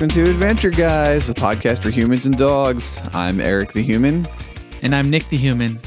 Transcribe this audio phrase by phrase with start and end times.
[0.00, 3.02] Welcome to Adventure Guys, the podcast for humans and dogs.
[3.12, 4.26] I'm Eric the Human.
[4.80, 5.78] And I'm Nick the Human.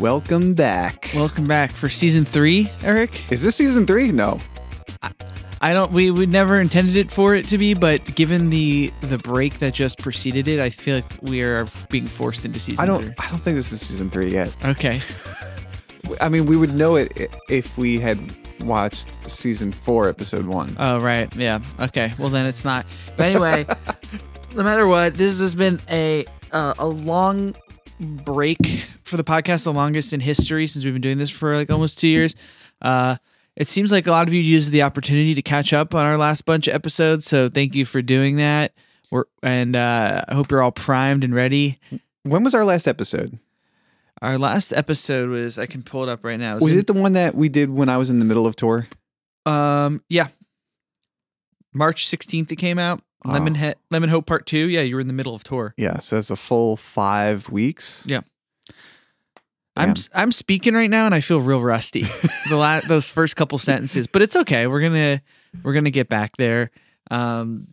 [0.00, 1.12] Welcome back.
[1.14, 3.30] Welcome back for season three, Eric.
[3.30, 4.10] Is this season three?
[4.10, 4.40] No.
[5.60, 5.92] I don't.
[5.92, 9.74] We we never intended it for it to be, but given the the break that
[9.74, 12.82] just preceded it, I feel like we are being forced into season.
[12.82, 13.02] I don't.
[13.04, 13.14] Three.
[13.16, 14.56] I don't think this is season three yet.
[14.64, 15.00] Okay.
[16.20, 18.18] I mean, we would know it if we had
[18.64, 20.76] watched season four, episode one.
[20.78, 21.34] Oh right.
[21.36, 21.60] Yeah.
[21.80, 22.12] Okay.
[22.18, 22.86] Well then it's not.
[23.16, 23.66] But anyway,
[24.54, 27.54] no matter what, this has been a uh, a long
[28.00, 31.70] break for the podcast, the longest in history since we've been doing this for like
[31.70, 32.34] almost two years.
[32.80, 33.16] Uh,
[33.56, 36.16] it seems like a lot of you used the opportunity to catch up on our
[36.16, 38.72] last bunch of episodes, so thank you for doing that.
[39.10, 41.78] We're, and uh, I hope you're all primed and ready.
[42.22, 43.38] When was our last episode?
[44.22, 46.58] Our last episode was I can pull it up right now.
[46.58, 48.54] Was in- it the one that we did when I was in the middle of
[48.54, 48.86] tour?
[49.46, 50.28] Um, yeah.
[51.72, 53.02] March 16th it came out.
[53.24, 53.30] Oh.
[53.30, 54.68] Lemon He- Lemon Hope Part 2.
[54.68, 55.74] Yeah, you were in the middle of tour.
[55.76, 58.04] Yeah, so that's a full five weeks.
[58.06, 58.20] Yeah.
[59.76, 62.02] I'm I'm speaking right now and I feel real rusty.
[62.50, 64.66] the la- those first couple sentences, but it's okay.
[64.66, 65.20] We're going to
[65.62, 66.70] we're going to get back there.
[67.10, 67.68] Um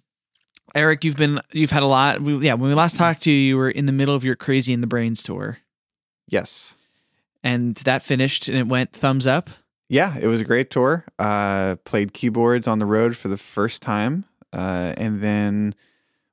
[0.75, 2.21] Eric, you've been you've had a lot.
[2.21, 4.35] We, yeah, when we last talked to you, you were in the middle of your
[4.35, 5.57] Crazy in the Brains tour.
[6.27, 6.75] Yes.
[7.43, 9.49] And that finished and it went thumbs up.
[9.89, 11.05] Yeah, it was a great tour.
[11.17, 15.73] Uh, played keyboards on the road for the first time, uh, and then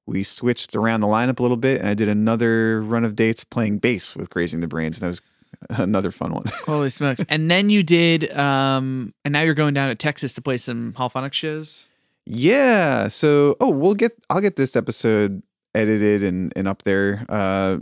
[0.06, 3.44] we switched around the lineup a little bit, and I did another run of dates
[3.44, 5.22] playing bass with Grazing the Brains, and that was
[5.80, 6.44] another fun one.
[6.66, 7.24] Holy smokes.
[7.28, 10.92] and then you did um and now you're going down to Texas to play some
[10.94, 11.88] Holophonics shows.
[12.26, 13.06] yeah.
[13.06, 14.12] So, oh, we'll get.
[14.30, 15.42] I'll get this episode
[15.76, 17.24] edited and and up there.
[17.28, 17.78] Uh,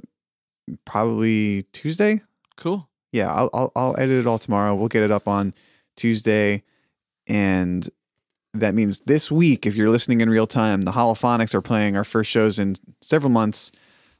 [0.85, 2.23] probably Tuesday.
[2.57, 2.89] Cool.
[3.13, 4.75] yeah, I'll, I'll I'll edit it all tomorrow.
[4.75, 5.55] We'll get it up on
[5.97, 6.63] Tuesday,
[7.27, 7.89] and
[8.55, 12.05] that means this week, if you're listening in real time, the Holophonics are playing our
[12.05, 13.73] first shows in several months.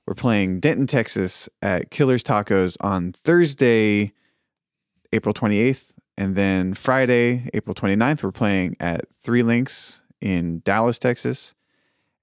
[0.07, 4.13] We're playing Denton, Texas, at Killers Tacos on Thursday,
[5.13, 11.55] April 28th, and then Friday, April 29th, we're playing at Three Links in Dallas, Texas.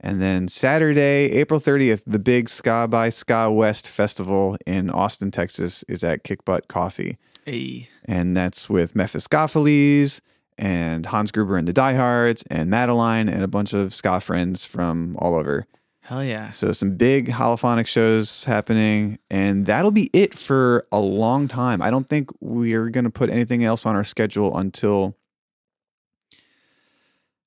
[0.02, 5.84] And then Saturday, April 30th, the big Ska by Ska West Festival in Austin, Texas
[5.90, 7.18] is at Kick Butt Coffee.
[7.46, 7.90] Hey.
[8.06, 10.22] And that's with Mephiskapheles
[10.58, 15.18] and Hans Gruber and the Diehards and Madeline and a bunch of ska friends from
[15.18, 15.66] all over.
[16.02, 16.52] Hell yeah.
[16.52, 21.82] So some big holophonic shows happening, and that'll be it for a long time.
[21.84, 25.16] I don't think we're going to put anything else on our schedule until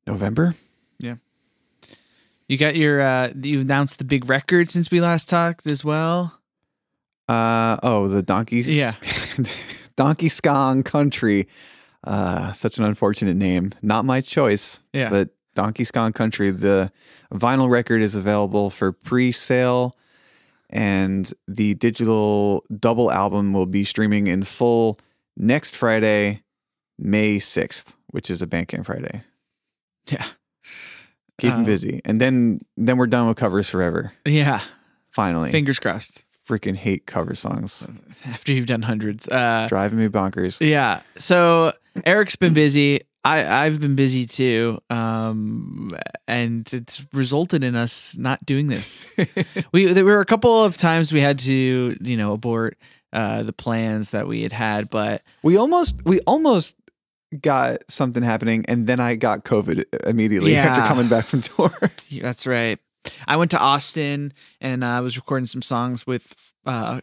[0.06, 0.54] November.
[2.52, 6.38] You got your uh you announced the big record since we last talked as well.
[7.26, 8.60] Uh oh, the donkey.
[8.60, 8.92] Yeah.
[9.96, 11.48] donkey Skong Country.
[12.04, 13.72] Uh, such an unfortunate name.
[13.80, 14.82] Not my choice.
[14.92, 15.08] Yeah.
[15.08, 16.50] But Donkey Skong Country.
[16.50, 16.92] The
[17.32, 19.96] vinyl record is available for pre-sale,
[20.68, 24.98] and the digital double album will be streaming in full
[25.38, 26.42] next Friday,
[26.98, 29.22] May sixth, which is a Bandcamp Friday.
[30.06, 30.26] Yeah.
[31.42, 34.12] Keep them Uh, busy, and then then we're done with covers forever.
[34.24, 34.60] Yeah.
[35.10, 36.24] Finally, Fingers crossed.
[36.48, 37.86] freaking hate cover songs.
[38.26, 39.28] After you've done hundreds.
[39.28, 40.58] Uh Driving me bonkers.
[40.60, 41.00] yeah.
[41.18, 41.72] So
[42.04, 43.00] Eric's been busy.
[43.24, 44.80] I, I've been busy too.
[44.90, 45.90] Um
[46.26, 49.14] and it's resulted in us not doing this.
[49.72, 52.76] we there were a couple of times we had to, you know, abort
[53.12, 56.76] uh the plans that we had had, but We almost we almost
[57.40, 61.72] got something happening and then I got COVID immediately after coming back from tour.
[62.20, 62.78] That's right.
[63.26, 67.00] I went to Austin and uh, I was recording some songs with uh,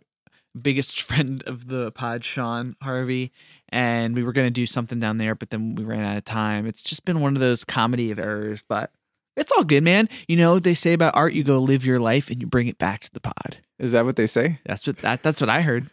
[0.62, 3.31] biggest friend of the pod, Sean Harvey,
[3.70, 6.26] and we were going to do something down there, but then we ran out of
[6.26, 6.66] time.
[6.66, 8.91] It's just been one of those comedy of errors, but
[9.35, 10.09] it's all good, man.
[10.28, 12.67] You know what they say about art: you go live your life and you bring
[12.67, 13.58] it back to the pod.
[13.78, 14.59] Is that what they say?
[14.66, 15.90] That's what that, that's what I heard.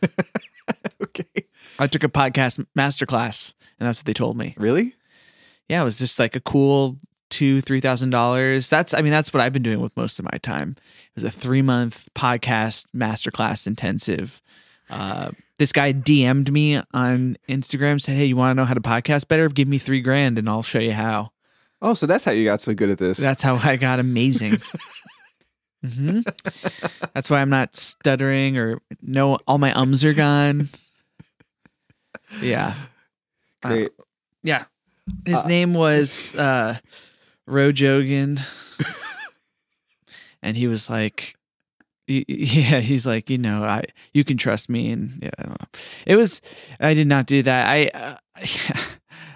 [1.03, 1.46] okay.
[1.79, 4.55] I took a podcast masterclass, and that's what they told me.
[4.59, 4.95] Really?
[5.69, 8.69] yeah, it was just like a cool two, three thousand dollars.
[8.71, 10.77] That's I mean, that's what I've been doing with most of my time.
[10.79, 14.41] It was a three month podcast masterclass intensive.
[14.89, 18.81] Uh, this guy DM'd me on Instagram, said, Hey, you want to know how to
[18.81, 19.49] podcast better?
[19.49, 21.33] Give me three grand and I'll show you how.
[21.83, 23.19] Oh, so that's how you got so good at this.
[23.19, 24.59] That's how I got amazing.
[25.85, 26.21] hmm
[27.15, 30.69] That's why I'm not stuttering or no, all my ums are gone.
[32.43, 32.75] Yeah.
[33.63, 33.91] Great.
[34.43, 34.65] Yeah.
[35.25, 36.79] His Uh, name was uh
[37.49, 38.41] Rojogan.
[40.43, 41.35] and he was like
[42.09, 43.83] yeah, he's like, you know, I
[44.15, 45.81] you can trust me and yeah, I don't know.
[46.07, 46.41] It was
[46.79, 47.69] I did not do that.
[47.69, 48.81] I uh, yeah.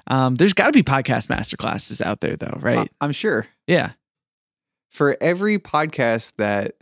[0.06, 2.78] Um there's got to be podcast master classes out there though, right?
[2.78, 3.46] Uh, I'm sure.
[3.66, 3.92] yeah.
[4.90, 6.72] For every podcast that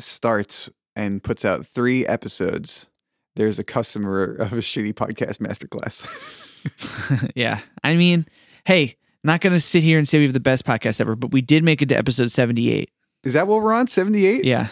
[0.00, 2.90] starts and puts out three episodes,
[3.36, 7.30] there's a customer of a shitty podcast masterclass.
[7.34, 7.60] yeah.
[7.84, 8.26] I mean,
[8.64, 11.32] hey, not going to sit here and say we have the best podcast ever, but
[11.32, 12.90] we did make it to episode 78.
[13.24, 13.86] Is that what we're on?
[13.86, 14.44] 78?
[14.44, 14.68] Yeah.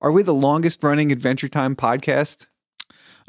[0.00, 2.48] Are we the longest running Adventure Time podcast?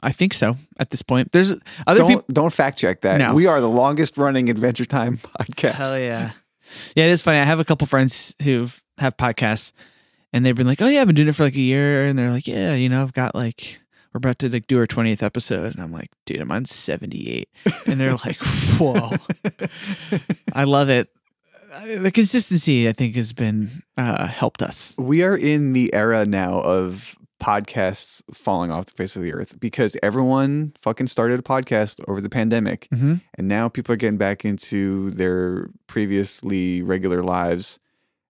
[0.02, 1.32] I think so at this point.
[1.32, 1.54] There's
[1.88, 2.26] other don't, people.
[2.32, 3.20] Don't fact check that.
[3.20, 3.34] No.
[3.34, 5.74] We are the longest running Adventure Time podcast.
[5.74, 6.32] Hell yeah.
[6.96, 7.38] Yeah, it is funny.
[7.40, 8.68] I have a couple friends who
[8.98, 9.72] have podcasts
[10.34, 12.08] and they've been like, oh, yeah, I've been doing it for like a year.
[12.08, 13.80] And they're like, yeah, you know, I've got like,
[14.14, 15.74] we're about to like do our 20th episode.
[15.74, 17.50] And I'm like, dude, I'm on 78.
[17.88, 18.38] And they're like,
[18.80, 19.12] whoa.
[20.54, 21.10] I love it.
[21.98, 24.94] The consistency, I think, has been uh, helped us.
[25.00, 29.60] we are in the era now of podcasts falling off the face of the earth
[29.60, 33.16] because everyone fucking started a podcast over the pandemic Mm-hmm.
[33.38, 37.80] and now people are getting back into their previously regular lives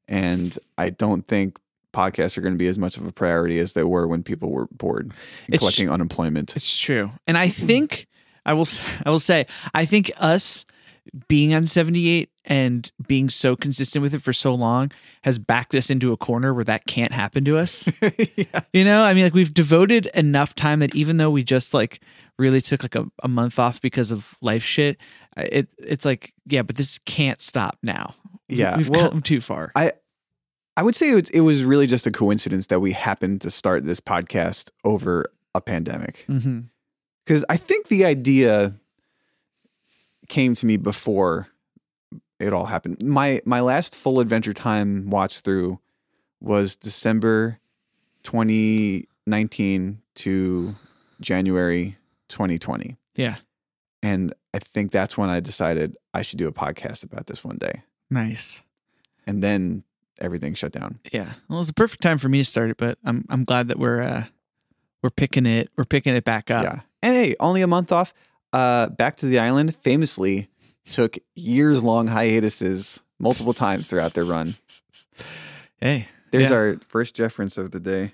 [0.07, 1.59] and i don't think
[1.94, 4.50] podcasts are going to be as much of a priority as they were when people
[4.50, 5.13] were bored
[5.57, 7.12] collecting unemployment It's true.
[7.28, 8.07] And I think
[8.45, 8.68] I will
[9.06, 10.66] I will say I think us
[11.28, 14.92] being on 78 and being so consistent with it for so long
[15.24, 17.90] has backed us into a corner where that can't happen to us.
[18.36, 18.62] yeah.
[18.74, 22.01] You know, I mean like we've devoted enough time that even though we just like
[22.38, 24.98] really took like a, a month off because of life shit,
[25.38, 28.16] it it's like yeah, but this can't stop now.
[28.50, 29.72] Yeah, We've well, come too far.
[29.75, 29.94] I
[30.81, 33.86] would say it was, it was really just a coincidence that we happened to start
[33.86, 36.25] this podcast over a pandemic.
[36.28, 36.62] Mm-hmm.
[37.24, 38.74] Because I think the idea
[40.30, 41.48] came to me before
[42.40, 43.02] it all happened.
[43.04, 45.80] My my last full Adventure Time watch through
[46.42, 47.60] was December
[48.24, 50.76] 2019 to
[51.22, 51.98] January
[52.30, 52.98] 2020.
[53.16, 53.36] Yeah.
[54.02, 57.58] And I think that's when I decided I should do a podcast about this one
[57.58, 57.84] day.
[58.10, 58.64] Nice.
[59.26, 59.84] And then
[60.19, 61.00] everything shut down.
[61.12, 61.33] Yeah.
[61.50, 63.80] Well, it's a perfect time for me to start it, but I'm I'm glad that
[63.80, 64.25] we're uh
[65.01, 66.63] we're picking it we're picking it back up.
[66.63, 66.80] Yeah.
[67.01, 68.13] And hey, only a month off.
[68.54, 70.48] Uh, Back to the Island famously
[70.92, 74.48] took years long hiatuses multiple times throughout their run.
[75.81, 76.07] Hey.
[76.31, 76.56] There's Yeah.
[76.56, 78.13] our first reference of the day.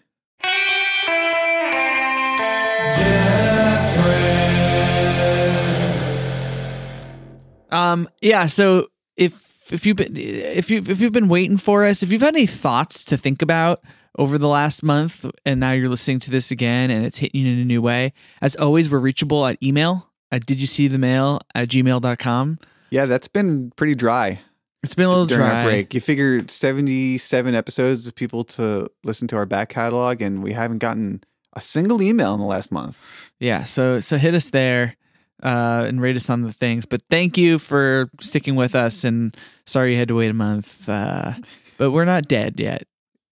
[7.72, 8.88] Um yeah, so
[9.20, 12.36] if if you've been if you if you've been waiting for us, if you've had
[12.36, 13.82] any thoughts to think about
[14.18, 17.54] over the last month and now you're listening to this again and it's hitting you
[17.54, 20.98] in a new way, as always, we're reachable at email at did you see the
[20.98, 22.58] mail at gmail.com.
[22.90, 24.40] Yeah, that's been pretty dry
[24.82, 25.60] It's been a little during dry.
[25.64, 25.94] our break.
[25.94, 30.80] You figure 77 episodes of people to listen to our back catalog, and we haven't
[30.80, 31.22] gotten
[31.54, 33.00] a single email in the last month.
[33.40, 34.96] Yeah, so so hit us there
[35.44, 36.86] uh, and rate us on the things.
[36.86, 39.04] But thank you for sticking with us.
[39.04, 41.34] And sorry you had to wait a month, uh,
[41.78, 42.84] but we're not dead yet.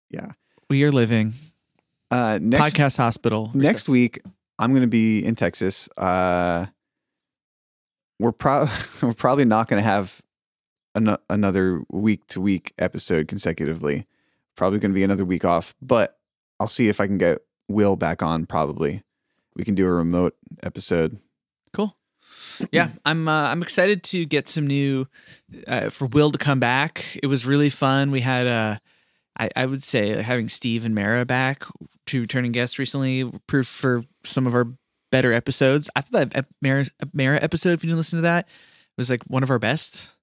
[0.09, 0.31] Yeah.
[0.69, 1.33] we are living.
[2.09, 3.51] Uh, next Podcast hospital.
[3.53, 4.21] next week
[4.59, 6.65] i'm going to be in texas uh
[8.19, 8.67] we're, pro-
[9.01, 10.21] we're probably not going to have
[10.95, 14.07] an- another week to week episode consecutively
[14.55, 16.17] probably going to be another week off but
[16.61, 19.03] i'll see if i can get will back on probably
[19.57, 20.33] we can do a remote
[20.63, 21.17] episode
[21.73, 21.95] Cool.
[22.71, 25.07] Yeah, I'm uh, I'm excited to get some new
[25.67, 27.05] uh, for Will to come back.
[27.21, 28.09] It was really fun.
[28.09, 28.77] We had uh,
[29.39, 31.63] I, I would say having Steve and Mara back,
[32.07, 34.67] two returning guests recently, proof for some of our
[35.11, 35.89] better episodes.
[35.95, 38.47] I thought that Mara, Mara episode, if you didn't listen to that,
[38.97, 40.15] was like one of our best.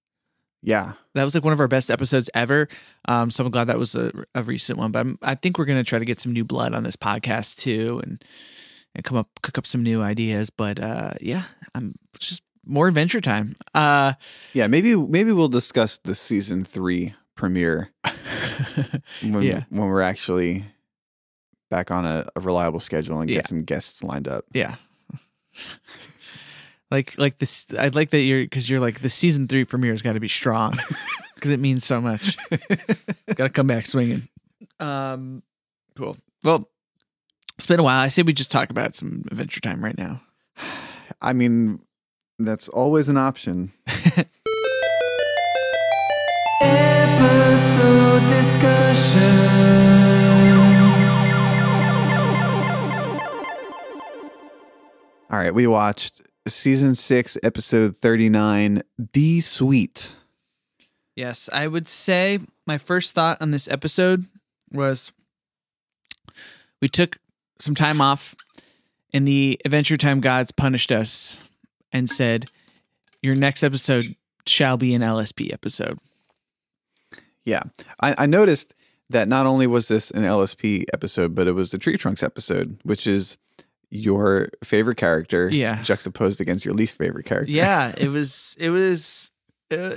[0.62, 2.68] yeah That was like one of our best episodes ever.
[3.06, 4.90] Um, so I'm glad that was a, a recent one.
[4.90, 7.56] But I'm, I think we're gonna try to get some new blood on this podcast
[7.58, 8.22] too, and
[8.94, 10.50] and come up cook up some new ideas.
[10.50, 13.56] But uh, yeah, I'm just more adventure time.
[13.74, 14.14] Uh,
[14.52, 17.90] yeah maybe maybe we'll discuss the season three premiere
[19.22, 19.64] when, Yeah.
[19.68, 20.64] when we're actually
[21.70, 23.36] back on a, a reliable schedule and Yeah.
[23.38, 24.76] get some guests lined up yeah.
[26.90, 30.12] Like like this, I'd like that you're because you're like the season three premiere's got
[30.12, 30.74] to be strong
[31.34, 32.36] because it means so much.
[33.34, 34.28] got to come back swinging.
[34.78, 35.42] Um,
[35.96, 36.16] cool.
[36.44, 36.68] Well,
[37.58, 38.00] it's been a while.
[38.00, 40.22] I say we just talk about some adventure time right now.
[41.22, 41.80] I mean,
[42.38, 43.70] that's always an option.
[46.60, 49.64] Episode discussion.
[55.30, 58.82] All right, we watched season six, episode 39,
[59.12, 60.14] Be Sweet.
[61.16, 64.26] Yes, I would say my first thought on this episode
[64.70, 65.12] was
[66.80, 67.18] we took
[67.58, 68.34] some time off
[69.12, 71.42] and the Adventure Time gods punished us
[71.92, 72.46] and said,
[73.22, 75.98] Your next episode shall be an LSP episode.
[77.44, 77.62] Yeah.
[78.00, 78.74] I, I noticed
[79.10, 82.78] that not only was this an LSP episode, but it was the Tree Trunks episode,
[82.84, 83.36] which is
[83.90, 85.80] your favorite character Yeah.
[85.82, 87.52] juxtaposed against your least favorite character.
[87.52, 88.56] Yeah, it was.
[88.58, 89.30] It was.
[89.70, 89.94] Uh,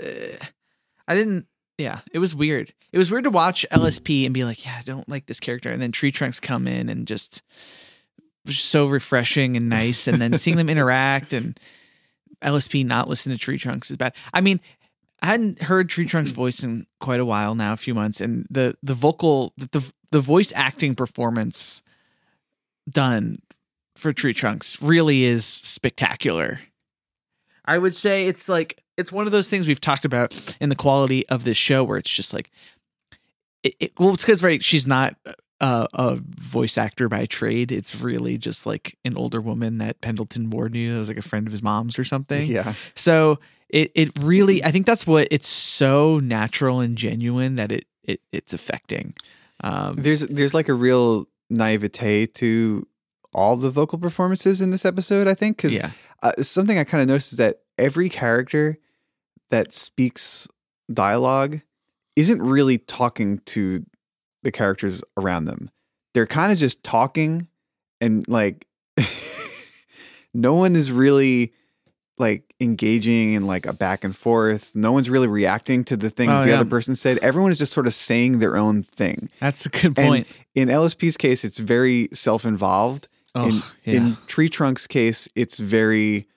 [1.08, 1.48] I didn't.
[1.78, 2.74] Yeah, it was weird.
[2.92, 5.72] It was weird to watch LSP and be like, yeah, I don't like this character,
[5.72, 7.44] and then Tree Trunks come in and just
[8.48, 11.60] so refreshing and nice, and then seeing them interact and
[12.42, 14.14] LSP not listen to Tree Trunks is bad.
[14.34, 14.60] I mean,
[15.22, 18.46] I hadn't heard Tree Trunks' voice in quite a while now, a few months, and
[18.50, 21.82] the the vocal, the the voice acting performance
[22.90, 23.42] done
[23.96, 26.60] for Tree Trunks really is spectacular.
[27.66, 30.76] I would say it's like it's one of those things we've talked about in the
[30.76, 32.50] quality of this show where it's just like
[33.64, 35.16] it, it, well it's because right she's not
[35.60, 40.50] a, a voice actor by trade it's really just like an older woman that pendleton
[40.50, 42.74] ward knew that was like a friend of his mom's or something Yeah.
[42.96, 43.40] so
[43.70, 48.22] it it really I think that's what it's so natural and genuine that it it
[48.32, 49.14] it's affecting.
[49.62, 52.88] Um There's there's like a real naivete to
[53.34, 55.92] all the vocal performances in this episode, I think, because yeah.
[56.24, 58.78] uh, something I kind of noticed is that every character
[59.50, 60.48] that speaks
[60.92, 61.62] dialogue
[62.16, 63.86] isn't really talking to
[64.44, 65.70] the characters around them.
[66.14, 67.48] They're kind of just talking
[68.02, 68.66] and like
[70.34, 71.54] no one is really
[72.18, 74.72] like engaging in like a back and forth.
[74.76, 76.56] No one's really reacting to the thing Oh, the yeah.
[76.56, 77.20] other person said.
[77.20, 79.30] Everyone is just sort of saying their own thing.
[79.40, 80.28] That's a good And point.
[80.56, 83.94] in LSP's case, it's very self-involved oh, in, yeah.
[83.94, 86.28] in Tree Trunk's case, it's very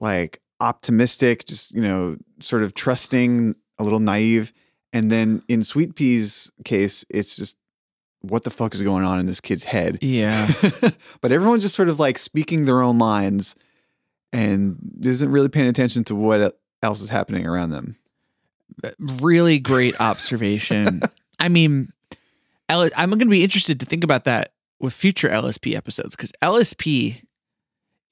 [0.00, 4.52] like optimistic, just you know, sort of trusting, a little naive.
[4.92, 7.58] And then in Sweet Pea's case, it's just
[8.20, 9.98] what the fuck is going on in this kid's head?
[10.02, 10.48] yeah.
[11.20, 13.56] but everyone's just sort of like speaking their own lines
[14.32, 17.96] and isn't really paying attention to what else is happening around them.
[18.82, 21.02] Uh, really great observation.
[21.38, 21.92] I mean,
[22.68, 27.22] I'm going to be interested to think about that with future LSP episodes because LSP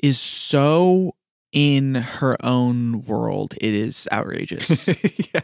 [0.03, 1.15] is so
[1.53, 3.55] in her own world.
[3.61, 4.89] It is outrageous.
[5.35, 5.41] yeah.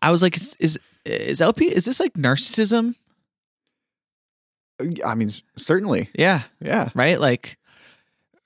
[0.00, 1.66] I was like, is, is is LP?
[1.66, 2.94] Is this like narcissism?
[5.04, 6.08] I mean, certainly.
[6.14, 6.88] Yeah, Yeah.
[6.94, 7.20] right.
[7.20, 7.56] Like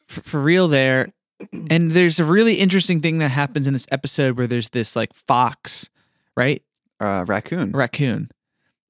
[0.06, 1.08] for, for real there.
[1.70, 5.12] And there's a really interesting thing that happens in this episode where there's this like
[5.12, 5.90] fox,
[6.34, 6.62] right?
[6.98, 7.72] Uh, raccoon.
[7.72, 8.30] raccoon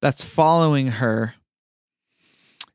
[0.00, 1.34] that's following her.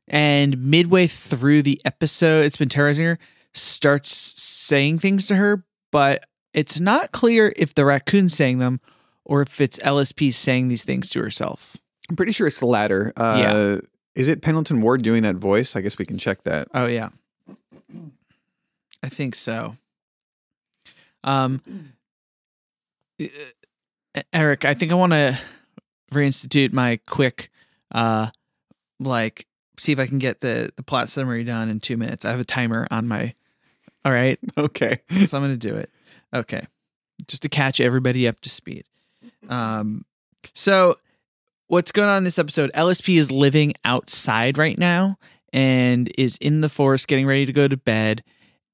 [0.08, 3.18] And midway through the episode, it's been terrorizing her,
[3.54, 8.80] starts saying things to her, but it's not clear if the raccoon's saying them
[9.24, 11.76] or if it's LSP saying these things to herself.
[12.10, 13.12] I'm pretty sure it's the latter.
[13.16, 13.80] Uh, Yeah.
[14.14, 15.74] Is it Pendleton Ward doing that voice?
[15.74, 16.68] I guess we can check that.
[16.74, 17.08] Oh yeah.
[19.02, 19.76] I think so.
[21.24, 21.62] Um
[24.34, 25.38] Eric, I think I want to
[26.12, 27.50] reinstitute my quick
[27.92, 28.28] uh
[29.00, 29.46] like
[29.78, 32.24] see if I can get the the plot summary done in 2 minutes.
[32.26, 33.34] I have a timer on my
[34.04, 34.38] All right.
[34.58, 35.00] Okay.
[35.26, 35.90] So I'm going to do it.
[36.34, 36.66] Okay.
[37.26, 38.84] Just to catch everybody up to speed.
[39.48, 40.04] Um,
[40.54, 40.96] so
[41.68, 42.70] what's going on in this episode?
[42.74, 45.18] LSP is living outside right now
[45.52, 48.22] and is in the forest getting ready to go to bed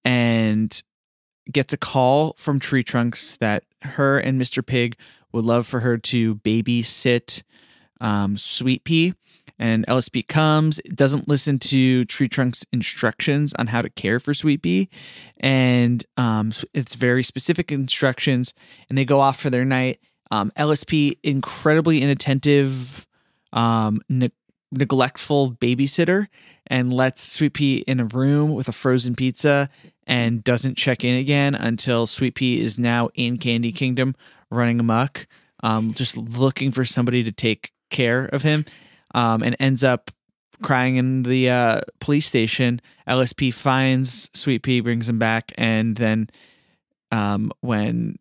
[0.04, 0.82] and
[1.50, 4.64] gets a call from Tree Trunks that her and Mr.
[4.64, 4.96] Pig
[5.32, 7.42] would love for her to babysit
[8.00, 9.14] um, Sweet Pea.
[9.58, 14.62] And LSP comes, doesn't listen to Tree Trunk's instructions on how to care for Sweet
[14.62, 14.88] Pea
[15.40, 18.54] and um, it's very specific instructions,
[18.88, 20.00] and they go off for their night.
[20.30, 23.06] Um, LSP, incredibly inattentive,
[23.52, 24.32] um, ne-
[24.72, 26.26] neglectful babysitter,
[26.66, 29.70] and lets Sweet Pea in a room with a frozen pizza
[30.06, 34.14] and doesn't check in again until Sweet Pea is now in Candy Kingdom
[34.50, 35.26] running amok,
[35.62, 38.64] um, just looking for somebody to take care of him,
[39.14, 40.10] um, and ends up
[40.62, 42.80] crying in the uh, police station.
[43.06, 46.28] LSP finds Sweet Pea, brings him back, and then
[47.10, 48.16] um, when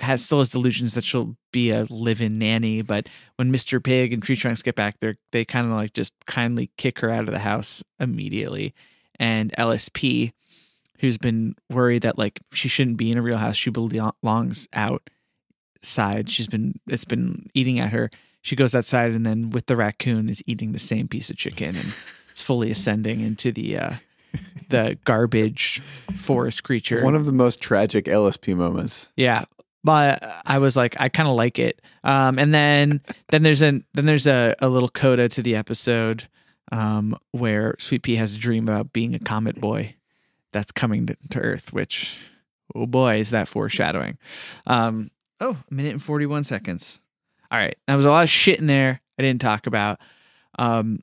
[0.00, 3.82] has still has delusions that she'll be a live-in nanny, but when Mr.
[3.82, 7.10] Pig and Tree Trunks get back, they they kind of like just kindly kick her
[7.10, 8.74] out of the house immediately,
[9.18, 10.32] and LSP,
[11.00, 16.30] who's been worried that like she shouldn't be in a real house, she belongs outside.
[16.30, 18.10] She's been it's been eating at her.
[18.42, 21.76] She goes outside and then with the raccoon is eating the same piece of chicken
[21.76, 21.94] and
[22.30, 23.92] it's fully ascending into the uh
[24.68, 27.04] the garbage forest creature.
[27.04, 29.12] One of the most tragic LSP moments.
[29.16, 29.44] Yeah.
[29.82, 31.80] But I was like, I kind of like it.
[32.04, 36.28] Um, and then then there's an then there's a, a little coda to the episode
[36.70, 39.96] um, where Sweet Pea has a dream about being a comet boy
[40.52, 42.18] that's coming to, to Earth, which
[42.74, 44.18] oh boy, is that foreshadowing.
[44.66, 47.00] Um, oh, a minute and forty one seconds.
[47.50, 47.76] All right.
[47.86, 50.00] There was a lot of shit in there I didn't talk about.
[50.58, 51.00] Um,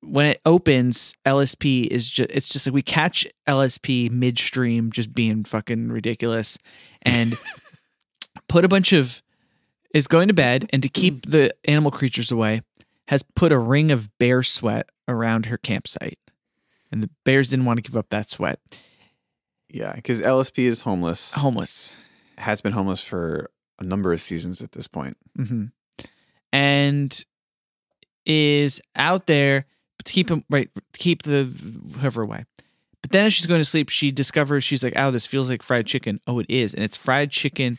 [0.00, 5.44] when it opens, LSP is just it's just like we catch LSP midstream just being
[5.44, 6.56] fucking ridiculous
[7.02, 7.34] and
[8.48, 9.22] put a bunch of
[9.94, 12.62] is going to bed and to keep the animal creatures away
[13.08, 16.18] has put a ring of bear sweat around her campsite.
[16.92, 18.60] And the bears didn't want to give up that sweat.
[19.70, 21.96] Yeah, because LSP is homeless, Homeless.
[22.38, 25.16] has been homeless for a number of seasons at this point.
[25.36, 25.66] hmm
[26.52, 27.24] And
[28.24, 29.66] is out there
[30.04, 31.44] to keep him right, to keep the
[32.00, 32.44] whoever away.
[33.02, 35.62] But then as she's going to sleep, she discovers she's like, "Oh, this feels like
[35.62, 37.78] fried chicken." Oh, it is, and it's fried chicken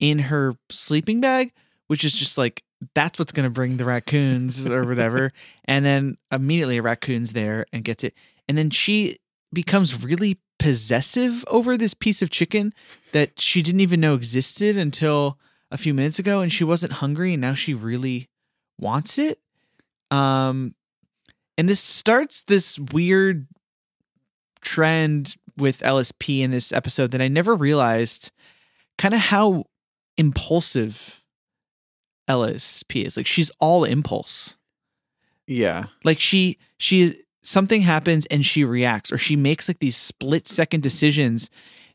[0.00, 1.52] in her sleeping bag,
[1.86, 2.62] which is just like
[2.94, 5.32] that's what's going to bring the raccoons or whatever.
[5.64, 8.14] and then immediately a raccoon's there and gets it,
[8.48, 9.16] and then she
[9.52, 12.72] becomes really possessive over this piece of chicken
[13.12, 15.38] that she didn't even know existed until
[15.70, 18.28] a few minutes ago and she wasn't hungry and now she really
[18.78, 19.38] wants it.
[20.10, 20.74] Um
[21.58, 23.46] and this starts this weird
[24.60, 28.30] trend with LSP in this episode that I never realized
[28.98, 29.64] kind of how
[30.18, 31.22] impulsive
[32.28, 33.16] LSP is.
[33.16, 34.56] Like she's all impulse.
[35.46, 40.48] Yeah, like she she something happens and she reacts or she makes like these split
[40.48, 41.48] second decisions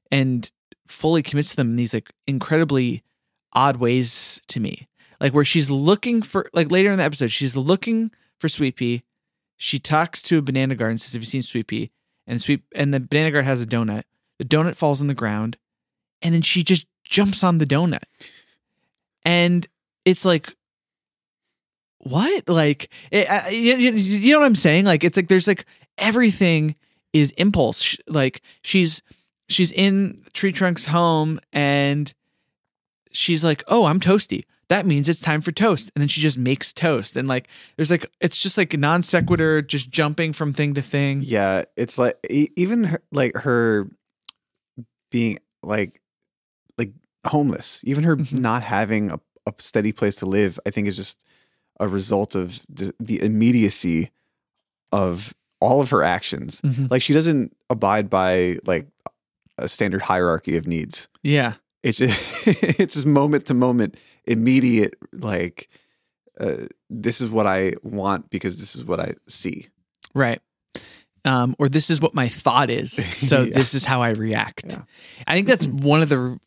[0.09, 0.49] and
[0.87, 3.03] fully commits to them in these like incredibly
[3.53, 4.87] odd ways to me.
[5.19, 9.03] Like where she's looking for like later in the episode she's looking for sweet pea.
[9.57, 11.91] She talks to a banana guard and says have you seen sweet pea?
[12.27, 14.03] And sweet and the banana guard has a donut.
[14.39, 15.57] The donut falls on the ground
[16.21, 18.03] and then she just jumps on the donut.
[19.23, 19.67] And
[20.05, 20.55] it's like
[21.99, 22.47] what?
[22.49, 24.85] Like eh, it, I, you, you- you know what i'm saying?
[24.85, 25.65] Like it's like there's like
[25.97, 26.75] everything
[27.13, 27.95] is impulse.
[28.07, 29.01] Like she's
[29.49, 32.11] she's in tree trunk's home and
[33.11, 36.37] she's like oh i'm toasty that means it's time for toast and then she just
[36.37, 40.73] makes toast and like there's like it's just like non sequitur just jumping from thing
[40.73, 41.63] to thing yeah.
[41.75, 43.89] It's like even her, like her
[45.11, 46.01] being like
[46.77, 46.91] like
[47.27, 48.39] homeless, even her Mhm.
[48.39, 50.59] not having a, a steady place to live.
[50.65, 51.25] I think is just
[51.79, 54.11] a result of the immediacy
[54.91, 56.61] of all of her actions.
[56.61, 56.89] Mhm.
[56.89, 58.87] Like she doesn't abide by like
[59.57, 61.07] a standard hierarchy of needs.
[61.23, 62.47] yeah It's just
[62.79, 64.95] it's just moment to moment, immediate.
[65.13, 65.69] Like
[66.39, 69.67] uh, this is what I want because this is what I see.
[70.13, 70.39] Right.
[71.23, 72.93] Um, or this is what my thought is.
[73.29, 73.53] So Yeah.
[73.53, 74.65] this is how I react.
[74.73, 74.83] Yeah.
[75.27, 76.39] I think that's one of the,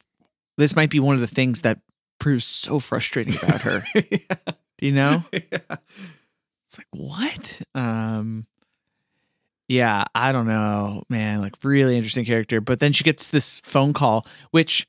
[0.59, 1.79] this might be one of the things that
[2.19, 3.85] proves so frustrating about her.
[3.95, 5.23] Do you know?
[5.33, 7.63] It's like, what?
[7.77, 8.47] Um,
[9.69, 11.41] yeah, I don't know, man.
[11.41, 12.61] Like, really interesting character.
[12.61, 14.89] But then she gets this phone call, which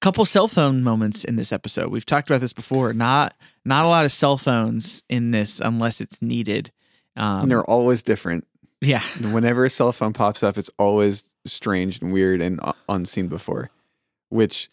[0.00, 1.88] couple cell phone moments in this episode.
[1.88, 2.92] We've talked about this before.
[2.92, 3.34] Not
[3.64, 6.72] not a lot of cell phones in this unless it's needed.
[7.16, 8.46] Um, and they're always different.
[8.80, 13.70] yeah, Whenever a cell phone pops up, it's always strange and weird and unseen before.
[14.30, 14.70] Which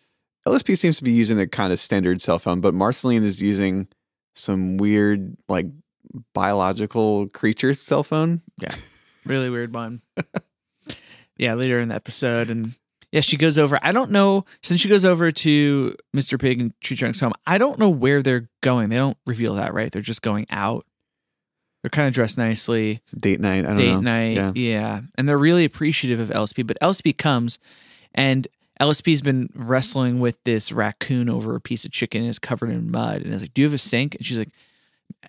[0.47, 3.87] LSP seems to be using a kind of standard cell phone, but Marceline is using
[4.35, 5.67] some weird, like
[6.33, 8.41] biological creature's cell phone.
[8.61, 8.75] Yeah.
[9.25, 10.01] Really weird one.
[11.37, 12.73] yeah, later in the episode, and
[13.11, 13.79] yeah, she goes over.
[13.81, 16.39] I don't know since she goes over to Mr.
[16.39, 17.33] Pig and Tree Trunk's home.
[17.45, 18.89] I don't know where they're going.
[18.89, 19.91] They don't reveal that, right?
[19.91, 20.85] They're just going out.
[21.81, 22.99] They're kind of dressed nicely.
[23.03, 23.63] It's a date night.
[23.63, 24.01] I don't date know.
[24.01, 24.37] night.
[24.37, 24.51] Yeah.
[24.55, 25.01] Yeah.
[25.17, 26.65] And they're really appreciative of LSP.
[26.65, 27.59] But LSP comes
[28.13, 28.47] and
[28.81, 32.91] LSP's been wrestling with this raccoon over a piece of chicken and is covered in
[32.91, 33.21] mud.
[33.21, 34.15] And is like, Do you have a sink?
[34.15, 34.49] And she's like,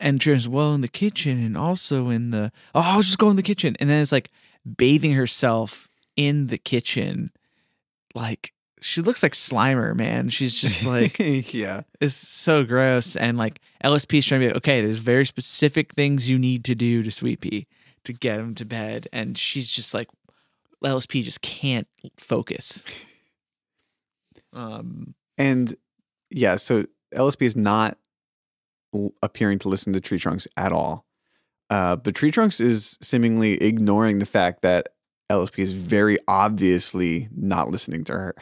[0.01, 3.37] and she's well in the kitchen and also in the oh, I'll just go in
[3.37, 3.77] the kitchen.
[3.79, 4.31] And then it's like
[4.77, 7.31] bathing herself in the kitchen.
[8.17, 10.29] Like she looks like Slimer, man.
[10.29, 11.19] She's just like
[11.55, 11.83] yeah.
[12.01, 13.15] it's so gross.
[13.15, 16.65] And like LSP is trying to be like, okay, there's very specific things you need
[16.65, 17.67] to do to Sweet Pea
[18.05, 19.09] to get him to bed.
[19.13, 20.09] And she's just like,
[20.85, 22.85] LSP just can't focus.
[24.53, 25.75] Um, And
[26.31, 27.99] yeah, so LSP is not
[29.23, 31.05] appearing to listen to Tree Trunks at all.
[31.69, 34.91] Uh, but Tree Trunks is seemingly ignoring the fact that
[35.31, 38.35] LSP is very obviously not listening to her.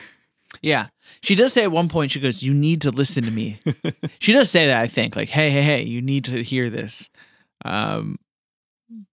[0.62, 0.88] yeah.
[1.22, 3.58] She does say at one point, she goes, You need to listen to me.
[4.18, 7.08] she does say that, I think, like, hey, hey, hey, you need to hear this.
[7.64, 8.16] Um,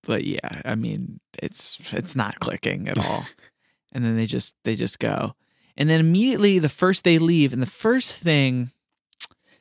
[0.03, 3.25] but yeah, I mean, it's it's not clicking at all.
[3.91, 5.33] and then they just they just go.
[5.77, 8.71] And then immediately the first they leave, and the first thing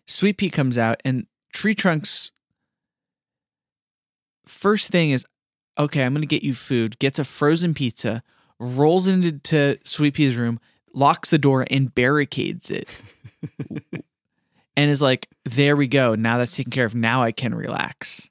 [0.06, 2.32] Sweet Pea comes out and Tree Trunks
[4.46, 5.24] first thing is,
[5.80, 8.22] okay, I'm gonna get you food, gets a frozen pizza,
[8.58, 10.60] rolls into to Sweet Pea's room,
[10.94, 12.88] locks the door, and barricades it.
[14.76, 16.14] and is like, there we go.
[16.14, 16.94] Now that's taken care of.
[16.94, 18.30] Now I can relax.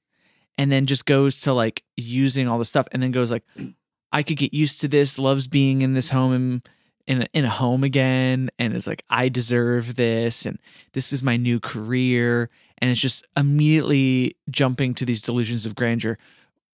[0.57, 3.43] And then just goes to like using all the stuff and then goes like,
[4.11, 6.69] I could get used to this, loves being in this home and
[7.09, 10.59] in a, in a home again and is like I deserve this and
[10.93, 16.19] this is my new career and it's just immediately jumping to these delusions of grandeur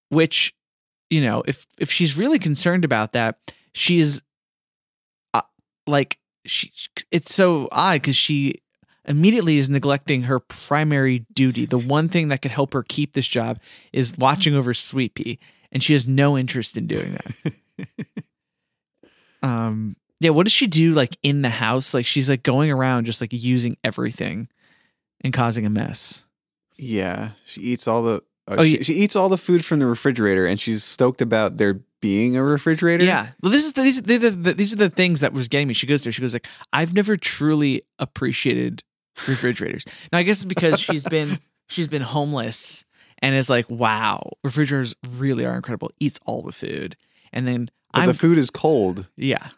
[0.10, 0.54] which
[1.10, 4.22] you know if if she's really concerned about that she is
[5.34, 5.42] uh,
[5.88, 6.72] like she
[7.12, 8.62] it's so odd cuz she
[9.08, 13.28] immediately is neglecting her primary duty the one thing that could help her keep this
[13.28, 13.60] job
[13.94, 15.40] is watching over Sweet Pea
[15.72, 17.54] and she has no interest in doing that
[19.44, 21.94] um yeah, what does she do like in the house?
[21.94, 24.48] Like she's like going around just like using everything
[25.22, 26.26] and causing a mess.
[26.78, 28.24] Yeah, she eats all the.
[28.48, 28.82] Uh, Oh, she, yeah.
[28.84, 32.44] she eats all the food from the refrigerator, and she's stoked about there being a
[32.44, 33.04] refrigerator.
[33.04, 33.30] Yeah.
[33.42, 35.68] Well, this is the, these, these, are the, these are the things that was getting
[35.68, 35.74] me.
[35.74, 36.14] She goes there.
[36.14, 38.84] She goes like, I've never truly appreciated
[39.28, 39.86] refrigerators.
[40.12, 42.84] now I guess it's because she's been she's been homeless
[43.20, 45.90] and is like, wow, refrigerators really are incredible.
[46.00, 46.96] Eats all the food,
[47.34, 49.10] and then the food is cold.
[49.16, 49.48] yeah.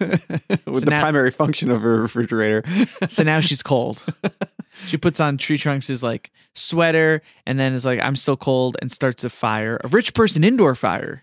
[0.00, 2.64] the now- primary function of a refrigerator.
[3.08, 4.02] So now she's cold.
[4.86, 8.90] she puts on Tree Trunks' like sweater and then is like, I'm still cold and
[8.90, 11.20] starts a fire, a rich person indoor fire.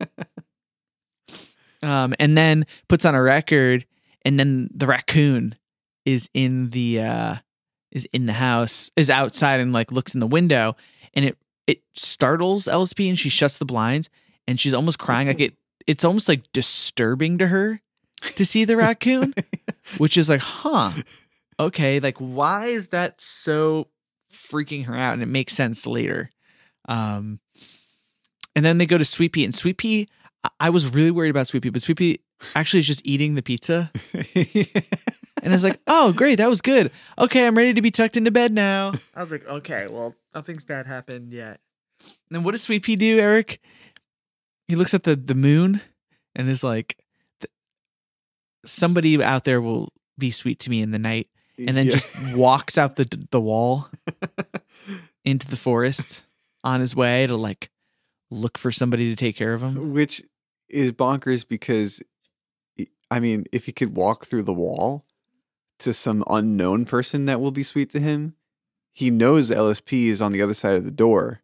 [1.82, 3.86] um, and then puts on a record,
[4.24, 5.54] and then the raccoon
[6.06, 7.36] is in the uh
[7.92, 10.76] is in the house, is outside and like looks in the window,
[11.14, 14.10] and it it startles LSP and she shuts the blinds
[14.46, 15.28] and she's almost crying.
[15.28, 15.54] Like it
[15.86, 17.80] it's almost like disturbing to her
[18.36, 19.34] to see the raccoon,
[19.98, 20.92] which is like, huh,
[21.66, 23.88] okay, like why is that so
[24.32, 25.14] freaking her out?
[25.14, 26.30] And it makes sense later.
[26.88, 27.40] Um,
[28.56, 30.08] and then they go to Sweet Pea, and Sweet Pea,
[30.44, 32.20] I- I was really worried about Sweet Pea, but Sweet Pea
[32.54, 36.90] actually is just eating the pizza, and it's like, oh, great, that was good.
[37.18, 38.92] Okay, I'm ready to be tucked into bed now.
[39.14, 41.60] I was like, okay, well, nothing's bad happened yet.
[42.00, 43.60] And then what does Sweet Pea do, Eric?
[44.68, 45.80] He looks at the the moon
[46.34, 46.96] and is like,
[48.64, 51.28] somebody out there will be sweet to me in the night,
[51.66, 51.92] and then Yeah.
[51.92, 53.88] just walks out the the wall
[55.24, 56.24] into the forest
[56.64, 57.70] on his way to like
[58.30, 59.92] look for somebody to take care of him.
[59.92, 60.22] which
[60.68, 62.02] is bonkers because
[63.10, 65.04] I mean, if he could walk through the wall
[65.80, 68.34] to some unknown person that will be sweet to him,
[68.92, 71.42] he knows LSP is on the other side of the door,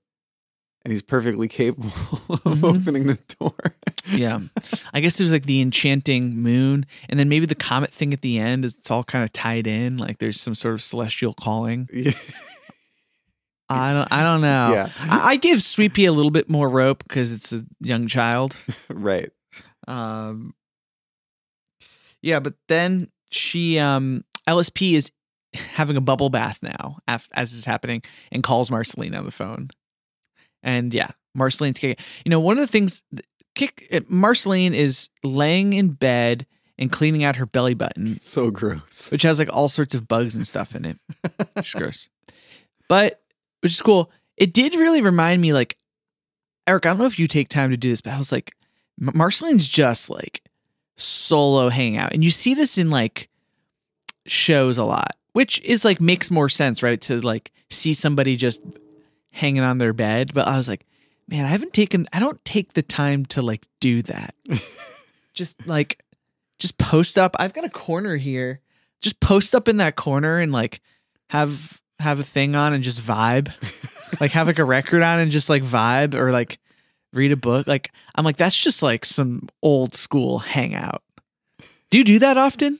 [0.84, 1.88] and he's perfectly capable
[2.30, 2.76] of Mhm.
[2.80, 3.74] opening the door.
[4.12, 4.40] Yeah.
[4.92, 8.22] I guess it was like the enchanting moon and then maybe the comet thing at
[8.22, 11.32] the end is it's all kind of tied in like there's some sort of celestial
[11.32, 11.88] calling.
[11.92, 12.12] yeah,
[13.68, 14.72] I don't I don't know.
[14.72, 14.88] Yeah.
[15.00, 18.56] I, I give Sweet Pea a little bit more rope because it's a young child.
[18.88, 19.30] right.
[19.88, 20.54] Um
[22.22, 25.10] Yeah, but then she um LSP is
[25.54, 29.68] having a bubble bath now af- as is happening and calls Marceline on the phone.
[30.62, 32.02] And yeah, Marceline's kicking.
[32.24, 33.02] You know, one of the things
[33.56, 36.46] kick uh, Marceline is laying in bed
[36.78, 39.10] and cleaning out her belly button, So gross.
[39.10, 40.98] which has like all sorts of bugs and stuff in it.
[41.54, 42.08] Which is gross.
[42.88, 43.20] But
[43.62, 44.12] which is cool.
[44.36, 45.76] It did really remind me like
[46.68, 48.54] Eric, I don't know if you take time to do this, but I was like
[48.98, 50.42] Marceline's just like
[50.96, 52.12] solo hangout.
[52.12, 53.28] And you see this in like
[54.26, 57.00] shows a lot, which is like makes more sense, right?
[57.02, 58.60] To like see somebody just
[59.30, 60.32] hanging on their bed.
[60.34, 60.84] But I was like,
[61.28, 64.34] man, I haven't taken I don't take the time to like do that.
[65.34, 66.02] just like
[66.58, 67.36] just post up.
[67.38, 68.60] I've got a corner here.
[69.02, 70.80] Just post up in that corner and like
[71.30, 73.50] have have a thing on and just vibe.
[74.20, 76.58] like have like a record on and just like vibe or like
[77.12, 77.66] read a book.
[77.66, 81.02] Like I'm like that's just like some old school hangout.
[81.90, 82.78] Do you do that often?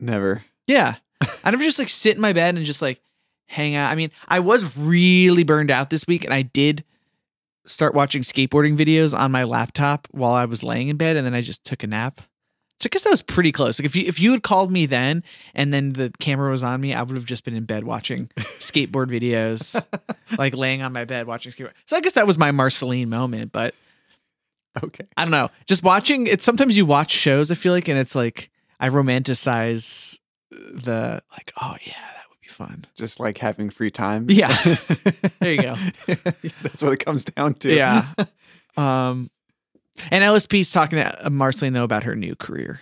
[0.00, 0.44] Never.
[0.66, 0.96] Yeah.
[1.44, 3.00] I never just like sit in my bed and just like
[3.46, 3.90] hang out.
[3.90, 6.84] I mean, I was really burned out this week and I did
[7.66, 11.34] start watching skateboarding videos on my laptop while I was laying in bed and then
[11.34, 12.20] I just took a nap.
[12.80, 13.78] So I guess that was pretty close.
[13.78, 15.22] Like if you if you had called me then
[15.54, 18.26] and then the camera was on me, I would have just been in bed watching
[18.36, 19.80] skateboard videos,
[20.36, 21.74] like laying on my bed watching skateboard.
[21.86, 23.74] So I guess that was my Marceline moment, but
[24.82, 25.04] Okay.
[25.16, 25.50] I don't know.
[25.66, 26.40] Just watching it.
[26.42, 27.50] Sometimes you watch shows.
[27.50, 30.18] I feel like, and it's like I romanticize
[30.50, 31.52] the like.
[31.60, 32.21] Oh yeah, that would be
[32.52, 32.84] fun.
[32.94, 34.26] Just like having free time.
[34.28, 34.56] Yeah.
[35.40, 35.74] There you go.
[36.62, 37.74] That's what it comes down to.
[37.74, 38.06] Yeah.
[38.74, 39.30] Um,
[40.10, 42.80] and LSP's talking to uh, Marceline though about her new career.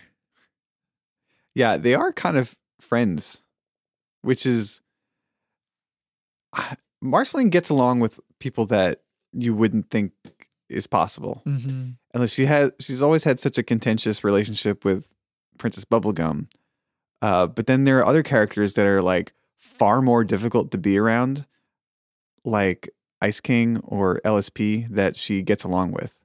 [1.53, 3.43] Yeah, they are kind of friends,
[4.23, 4.83] which is
[7.03, 9.01] Marceline gets along with people that
[9.33, 10.13] you wouldn't think
[10.69, 11.43] is possible.
[11.47, 11.91] Mm-hmm.
[12.15, 15.13] Unless she has, she's always had such a contentious relationship with
[15.59, 16.47] Princess Bubblegum.
[17.23, 20.99] Uh, but then there are other characters that are like far more difficult to be
[20.99, 21.47] around,
[22.45, 26.21] like Ice King or LSP, that she gets along with.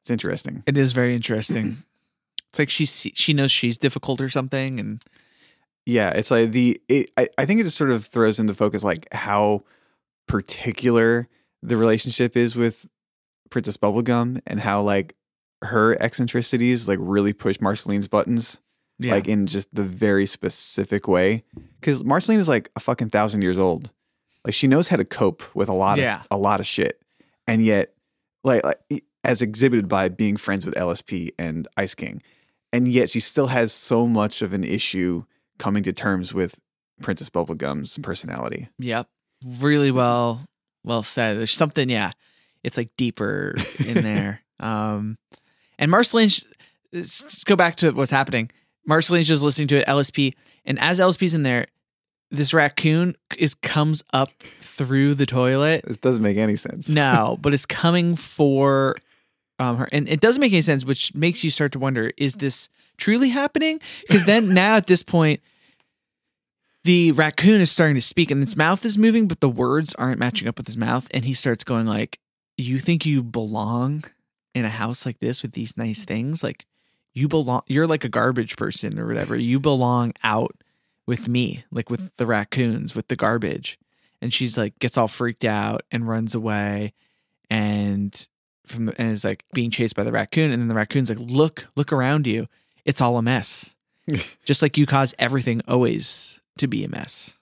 [0.00, 0.62] It's interesting.
[0.66, 1.78] It is very interesting.
[2.48, 5.02] it's like she she knows she's difficult or something, and
[5.84, 8.84] Yeah, it's like the it, I, I think it just sort of throws into focus
[8.84, 9.64] like how
[10.26, 11.28] particular
[11.62, 12.88] the relationship is with
[13.50, 15.16] Princess Bubblegum and how like
[15.62, 18.60] her eccentricities like really push Marceline's buttons
[18.98, 21.42] yeah, like in just the very specific way
[21.80, 23.90] because Marceline is like a fucking thousand years old
[24.44, 26.20] like she knows how to cope with a lot Yeah.
[26.20, 27.00] of a lot of shit
[27.46, 27.94] and yet
[28.44, 32.22] like, like as exhibited by being friends with LSP and Ice King
[32.72, 35.24] and yet she still has so much of an issue
[35.58, 36.60] coming to terms with
[37.02, 39.08] Princess Bubblegum's personality yep,
[39.58, 40.44] really well
[40.84, 41.38] well said.
[41.38, 42.10] There's something, yeah,
[42.62, 43.54] it's like deeper
[43.86, 44.42] in there.
[44.60, 45.16] um,
[45.78, 46.28] and Marceline,
[46.92, 48.50] let's go back to what's happening.
[48.86, 51.66] Marceline's just listening to it, LSP, and as LSP's in there,
[52.30, 55.84] this raccoon is comes up through the toilet.
[55.86, 58.96] this doesn't make any sense No, but it's coming for
[59.58, 62.34] um her, and it doesn't make any sense, which makes you start to wonder: is
[62.34, 63.80] this truly happening?
[64.06, 65.40] Because then now at this point,
[66.84, 70.18] the raccoon is starting to speak, and its mouth is moving, but the words aren't
[70.18, 72.18] matching up with his mouth, and he starts going like,
[72.56, 74.04] "You think you belong
[74.54, 76.42] in a house like this with these nice things?
[76.42, 76.66] Like
[77.14, 77.62] you belong?
[77.66, 79.36] You're like a garbage person or whatever.
[79.36, 80.56] You belong out."
[81.06, 83.78] With me, like with the raccoons, with the garbage
[84.24, 86.94] and she's like gets all freaked out and runs away
[87.50, 88.26] and
[88.66, 91.20] from the, and is like being chased by the raccoon and then the raccoon's like
[91.20, 92.46] look look around you
[92.86, 93.76] it's all a mess
[94.44, 97.34] just like you cause everything always to be a mess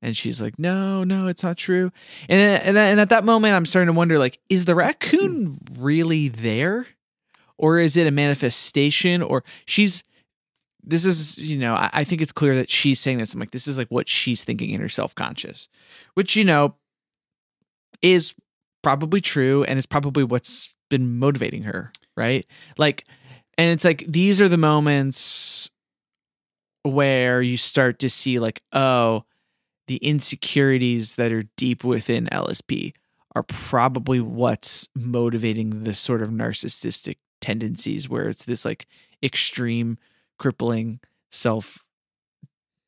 [0.00, 1.92] and she's like no no it's not true
[2.30, 6.28] and and, and at that moment i'm starting to wonder like is the raccoon really
[6.28, 6.86] there
[7.58, 10.02] or is it a manifestation or she's
[10.82, 13.50] this is you know I, I think it's clear that she's saying this i'm like
[13.50, 15.68] this is like what she's thinking in her self-conscious
[16.14, 16.74] which you know
[18.02, 18.34] is
[18.82, 22.46] probably true and is probably what's been motivating her right?
[22.78, 23.04] Like
[23.58, 25.70] and it's like these are the moments
[26.82, 29.24] where you start to see like oh
[29.88, 32.92] the insecurities that are deep within lsp
[33.34, 38.86] are probably what's motivating the sort of narcissistic tendencies where it's this like
[39.22, 39.98] extreme
[40.38, 41.84] crippling self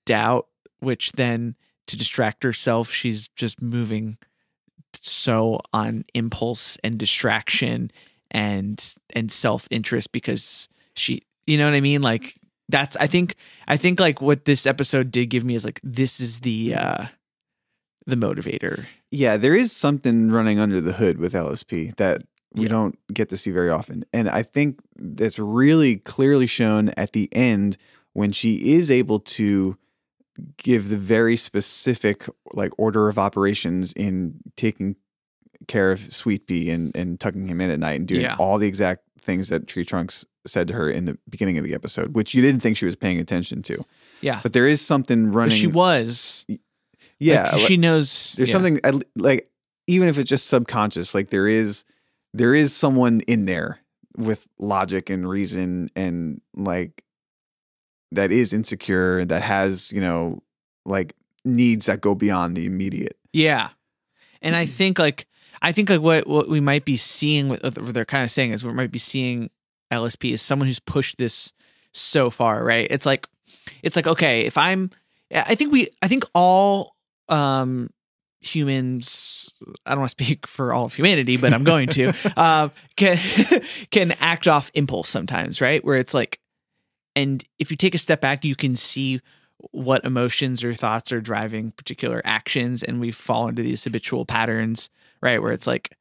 [0.06, 0.46] doubt
[0.80, 1.54] which then
[1.86, 4.18] to distract herself she's just moving
[5.00, 7.90] so on impulse and distraction
[8.30, 12.02] and and self-interest because she you know what i mean?
[12.02, 12.34] Like
[12.70, 13.34] that's i think
[13.66, 17.06] i think like what this episode did give me is like this is the uh
[18.08, 18.86] the motivator.
[19.10, 22.22] Yeah, there is something running under the hood with LSP that
[22.54, 22.68] we Yeah.
[22.68, 24.04] don't get to see very often.
[24.12, 27.76] And I think that's really clearly shown at the end
[28.14, 29.76] when she is able to
[30.56, 34.96] give the very specific like order of operations in taking
[35.66, 38.36] care of Sweet Pea and, and tucking him in at night and doing Yeah.
[38.38, 41.74] all the exact things that Tree Trunks said to her in the beginning of the
[41.74, 43.84] episode, which you didn't think she was paying attention to.
[44.22, 45.56] yeah But there is something but running.
[45.56, 46.46] she was
[47.18, 48.52] yeah, like, she knows there's yeah.
[48.52, 48.80] something
[49.16, 49.50] like
[49.88, 51.84] even if it's just subconscious like there is
[52.34, 53.80] there is someone in there
[54.16, 57.04] with logic and reason and like
[58.10, 60.42] that is insecure that has you know
[60.84, 61.14] like
[61.44, 63.70] needs that go beyond the immediate Yeah.
[64.42, 65.26] And I think like
[65.62, 68.52] I think like what what we might be seeing with what they're kind of saying
[68.52, 69.50] is we might be seeing
[69.92, 71.52] LSP is someone who's pushed this
[71.92, 72.86] so far, right?
[72.90, 73.26] It's like
[73.82, 74.90] it's like okay, if I'm
[75.32, 76.94] I think we I think all
[77.28, 77.90] um
[78.40, 79.52] humans
[79.84, 83.18] I don't want to speak for all of humanity, but I'm going to uh, can
[83.90, 85.84] can act off impulse sometimes, right?
[85.84, 86.40] Where it's like
[87.16, 89.20] and if you take a step back, you can see
[89.72, 94.88] what emotions or thoughts are driving particular actions and we fall into these habitual patterns
[95.20, 95.42] right?
[95.42, 95.96] Where it's like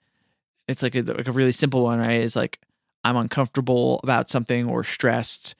[0.68, 2.22] it's like a, like a really simple one right?
[2.22, 2.60] Is like
[3.04, 5.56] i'm uncomfortable about something or stressed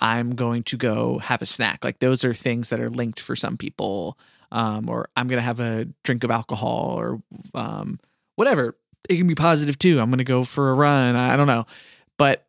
[0.00, 1.84] i'm going to go have a snack.
[1.84, 4.18] Like those are things that are linked for some people
[4.52, 7.22] um, or i'm going to have a drink of alcohol or
[7.54, 7.98] um,
[8.36, 8.76] whatever.
[9.08, 10.00] It can be positive too.
[10.00, 11.14] I'm going to go for a run.
[11.14, 11.64] I don't know.
[12.18, 12.46] But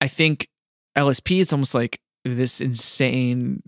[0.00, 0.48] i think
[0.96, 3.62] lsp it's almost like this insane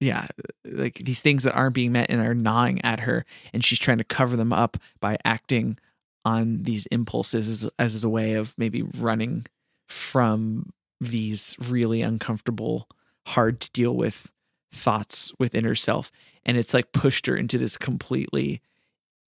[0.00, 0.26] yeah
[0.64, 3.98] like these things that aren't being met and are gnawing at her and she's trying
[3.98, 5.78] to cover them up by acting
[6.24, 9.46] on these impulses as, as a way of maybe running
[9.88, 12.88] from these really uncomfortable
[13.28, 14.30] hard to deal with
[14.72, 16.10] thoughts within herself
[16.44, 18.60] and it's like pushed her into this completely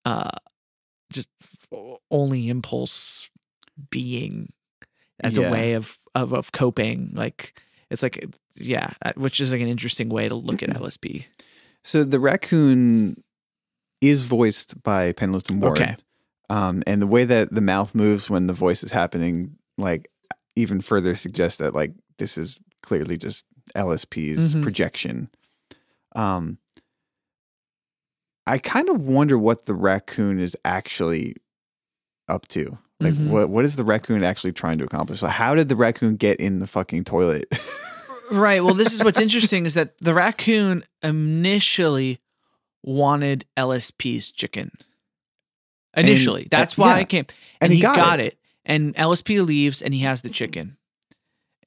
[0.04, 0.30] uh
[1.10, 1.28] just
[2.10, 3.30] only impulse
[3.90, 4.52] being
[5.20, 5.48] as Yeah.
[5.48, 8.24] a way of of of coping like It's like
[8.56, 11.24] yeah, uh, which is like an interesting way to look at LSP.
[11.84, 13.22] So the raccoon
[14.00, 15.78] is voiced by Pendleton Ward.
[15.80, 15.96] Okay.
[16.50, 20.08] Um, and the way that the mouth moves when the voice is happening, like
[20.56, 24.62] even further suggests that like this is clearly just LSP's Mhm.
[24.62, 25.30] projection.
[26.16, 26.58] Um,
[28.46, 31.36] I kind of wonder what the raccoon is actually
[32.28, 32.78] up to.
[33.00, 33.28] Like, Mhm.
[33.28, 35.20] what what is the raccoon actually trying to accomplish?
[35.20, 37.46] So how did the raccoon get in the fucking toilet?
[38.30, 38.62] Right.
[38.62, 42.20] Well, this is what's interesting is that the raccoon initially
[42.82, 44.70] wanted LSP's chicken.
[45.96, 47.02] Initially, And- that's uh, why yeah.
[47.02, 47.26] it came,
[47.62, 48.38] And he got it.
[48.66, 50.76] And LSP leaves, and he has the chicken.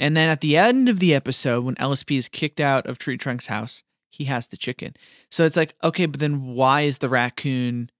[0.01, 3.17] And then at the end of the episode, when LSP is kicked out of Tree
[3.17, 4.95] Trunk's house, he has the chicken.
[5.29, 7.91] So it's like, okay, but then why is the raccoon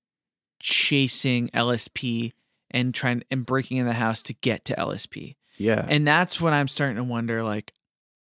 [0.60, 2.32] chasing LSP
[2.72, 5.36] and trying and breaking in the house to get to LSP?
[5.60, 5.86] yeah.
[5.88, 7.72] And that's when I'm starting to wonder like,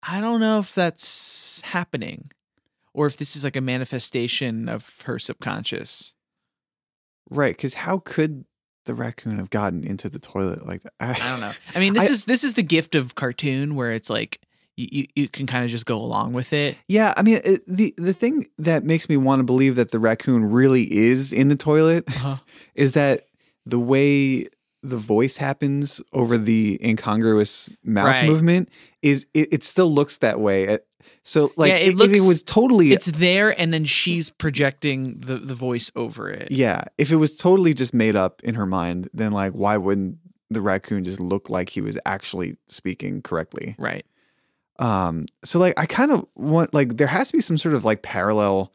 [0.03, 2.31] I don't know if that's happening
[2.93, 6.13] or if this is like a manifestation of her subconscious.
[7.31, 7.55] right.
[7.55, 8.45] Because how could
[8.85, 10.91] the raccoon have gotten into the toilet like that?
[10.99, 11.51] I don't know.
[11.75, 14.39] I mean, this I- is this is the gift of cartoon where it's like
[14.77, 16.77] you you, can kind of just go along with it.
[16.87, 19.99] Yeah, I mean it, the the thing that makes me want to believe that the
[19.99, 22.37] raccoon really is in the toilet Uh-huh.
[22.75, 23.27] is that
[23.65, 24.45] the way
[24.83, 28.25] the voice happens over the incongruous mouth Right.
[28.27, 28.69] movement
[29.03, 30.63] is it, it still looks that way.
[30.63, 30.87] It-
[31.23, 35.17] So like Yeah, it if it looks- was totally It's there, and then she's projecting
[35.19, 36.49] the the voice over it.
[36.51, 40.17] yeah, if it was totally just made up in her mind, then like why wouldn't
[40.49, 43.75] the raccoon just look like he was actually speaking correctly?
[43.77, 44.05] Right.
[44.79, 47.85] Um, so like I kind of want like there has to be some sort of
[47.85, 48.73] like parallel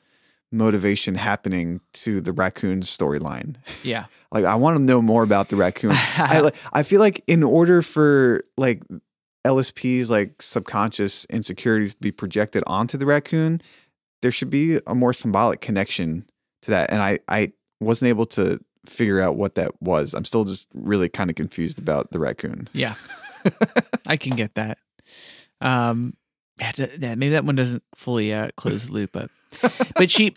[0.53, 3.57] motivation happening to the raccoon storyline.
[3.83, 4.05] Yeah.
[4.33, 5.93] Like I want to know more about the raccoon.
[5.95, 8.83] I I feel like in order for like
[9.47, 13.61] LSP's like subconscious insecurities to be projected onto the raccoon,
[14.23, 16.27] there should be a more symbolic connection
[16.63, 16.91] to that.
[16.91, 20.15] And I I wasn't able to figure out what that was.
[20.15, 22.69] I'm still just really kind of confused about the raccoon.
[22.73, 22.95] Yeah.
[24.07, 24.79] I can get that.
[25.61, 26.17] Um
[26.59, 29.31] yeah, maybe that one doesn't fully uh, close the loop, but
[29.97, 30.35] but she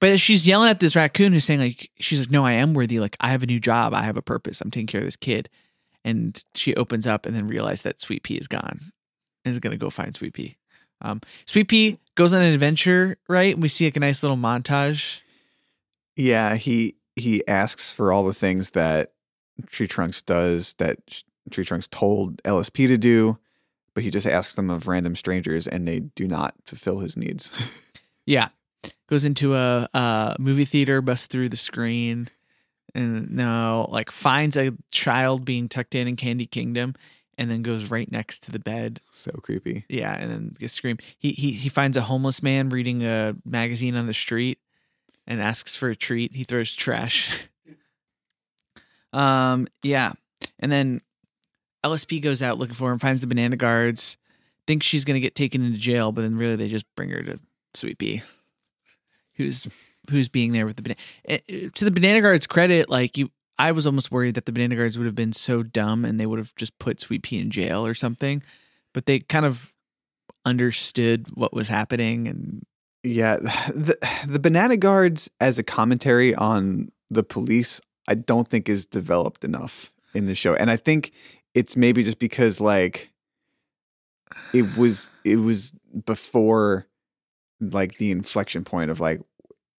[0.00, 3.00] but she's yelling at this raccoon who's saying like she's like, No, I am worthy,
[3.00, 5.16] like I have a new job, I have a purpose, I'm taking care of this
[5.16, 5.48] kid.
[6.04, 8.80] And she opens up and then realizes that Sweet P is gone.
[9.44, 10.56] And is gonna go find Sweet P.
[11.00, 13.58] Um Sweet P goes on an adventure, right?
[13.58, 15.20] We see like a nice little montage.
[16.16, 19.12] Yeah, he he asks for all the things that
[19.66, 23.38] Tree Trunks does that Tree Trunks told LSP to do,
[23.94, 27.50] but he just asks them of random strangers and they do not fulfill his needs.
[28.26, 28.50] Yeah.
[29.08, 32.28] Goes into a, a movie theater, busts through the screen,
[32.94, 36.94] and no, like finds a child being tucked in in Candy Kingdom,
[37.38, 39.00] and then goes right next to the bed.
[39.10, 39.84] so creepy.
[39.88, 40.98] Yeah, and then gets scream.
[41.18, 44.58] He he he finds a homeless man reading a magazine on the street,
[45.26, 46.34] and asks for a treat.
[46.34, 47.48] He throws trash.
[49.12, 49.66] um.
[49.82, 50.12] Yeah,
[50.58, 51.00] and then
[51.84, 54.16] LSP goes out looking for him, finds the banana guards,
[54.66, 57.40] thinks she's gonna get taken into jail, but then really they just bring her to
[57.74, 58.22] Sweet P,
[59.36, 59.68] who's
[60.08, 61.00] who's being there with the banana.
[61.26, 64.52] Eh, eh, to the banana guards' credit, like you, I was almost worried that the
[64.52, 67.38] banana guards would have been so dumb and they would have just put Sweet P
[67.38, 68.42] in jail or something,
[68.94, 69.74] but they kind of
[70.46, 72.64] understood what was happening and
[73.02, 73.36] Yeah,
[73.74, 79.44] the the banana guards as a commentary on the police, I don't think is developed
[79.44, 81.12] enough in the show, and I think
[81.54, 83.10] it's maybe just because like
[84.54, 85.72] it was it was
[86.06, 86.86] before
[87.60, 89.20] like the inflection point of like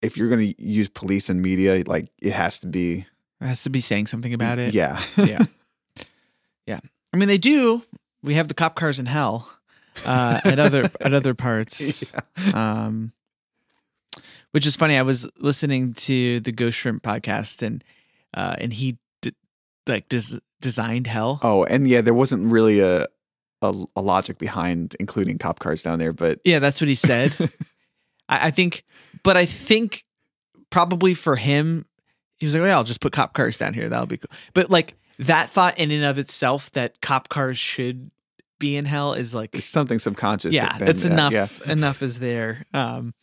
[0.01, 3.05] if you're going to use police and media, like it has to be
[3.41, 4.73] It has to be saying something about it.
[4.73, 5.45] Yeah, Yeah.
[6.67, 6.79] Yeah.
[7.13, 7.83] I mean, they do.
[8.23, 9.51] We have the cop cars in hell
[10.05, 12.13] uh, at other at other parts.
[12.53, 13.11] Um,
[14.51, 14.97] which is funny.
[14.97, 17.83] I was listening to the Ghost Shrimp podcast, and
[18.33, 19.33] uh, and he d-
[19.87, 21.39] like des- designed hell.
[21.41, 23.07] Oh, and yeah, there wasn't really a,
[23.61, 27.35] a a logic behind including cop cars down there, but Yeah, that's what he said.
[28.31, 28.83] I, I think,
[29.23, 30.03] but I think
[30.71, 31.85] probably for him,
[32.39, 33.89] he was like, "Oh yeah, I'll just put cop cars down here.
[33.89, 38.09] That'll be cool." But like that thought in and of itself that cop cars should
[38.57, 40.53] be in hell is like something subconscious.
[40.53, 41.33] yeah, then, that's uh, enough.
[41.33, 41.47] yeah.
[41.71, 42.65] Enough is there.
[42.73, 43.13] Um,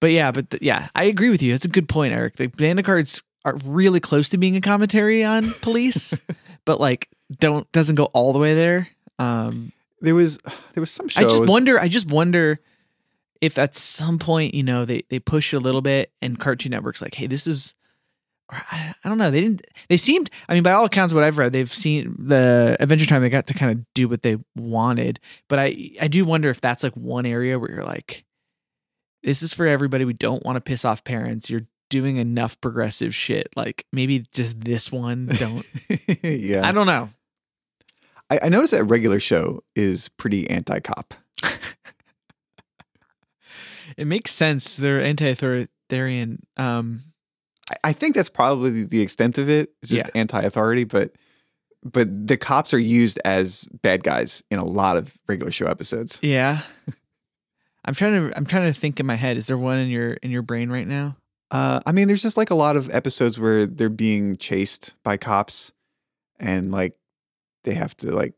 [0.00, 1.52] but yeah, but th- yeah, I agree with you.
[1.52, 2.36] That's a good point, Eric.
[2.36, 6.18] The banana guards are really close to being a commentary on police,
[6.64, 7.08] but like
[7.40, 8.88] don't doesn't go all the way there.
[9.18, 10.38] Um, There was
[10.74, 11.78] there was some I just wonder.
[11.80, 12.60] I just wonder
[13.40, 17.02] if at some point, you know, they they push a little bit, and Cartoon Network's
[17.02, 17.74] like, "Hey, this is
[18.50, 19.30] I, I don't know.
[19.30, 19.62] They didn't.
[19.88, 20.30] They seemed.
[20.48, 23.22] I mean, by all accounts, what I've read, they've seen the Adventure Time.
[23.22, 26.60] They got to kind of do what they wanted, but I I do wonder if
[26.60, 28.24] that's like one area where you're like,
[29.22, 30.04] this is for everybody.
[30.04, 31.50] We don't want to piss off parents.
[31.50, 33.48] You're doing enough progressive shit.
[33.54, 35.26] Like maybe just this one.
[35.38, 35.66] Don't.
[36.22, 36.66] yeah.
[36.66, 37.10] I don't know.
[38.30, 41.14] I, I noticed that regular show is pretty anti-cop.
[43.98, 44.76] It makes sense.
[44.76, 46.40] They're anti-authoritarian.
[46.56, 47.00] Um,
[47.70, 49.72] I, I think that's probably the, extent of it.
[49.82, 50.10] It's just Yeah.
[50.20, 51.12] anti-authority, but
[51.84, 56.18] but the cops are used as bad guys in a lot of regular show episodes.
[56.22, 56.62] yeah.
[57.84, 58.36] I'm trying to.
[58.36, 59.36] I'm trying to think in my head.
[59.36, 61.16] Is there one in your in your brain right now?
[61.50, 65.16] Uh, I mean, there's just like a lot of episodes where they're being chased by
[65.16, 65.72] cops,
[66.38, 66.96] and like
[67.64, 68.34] they have to like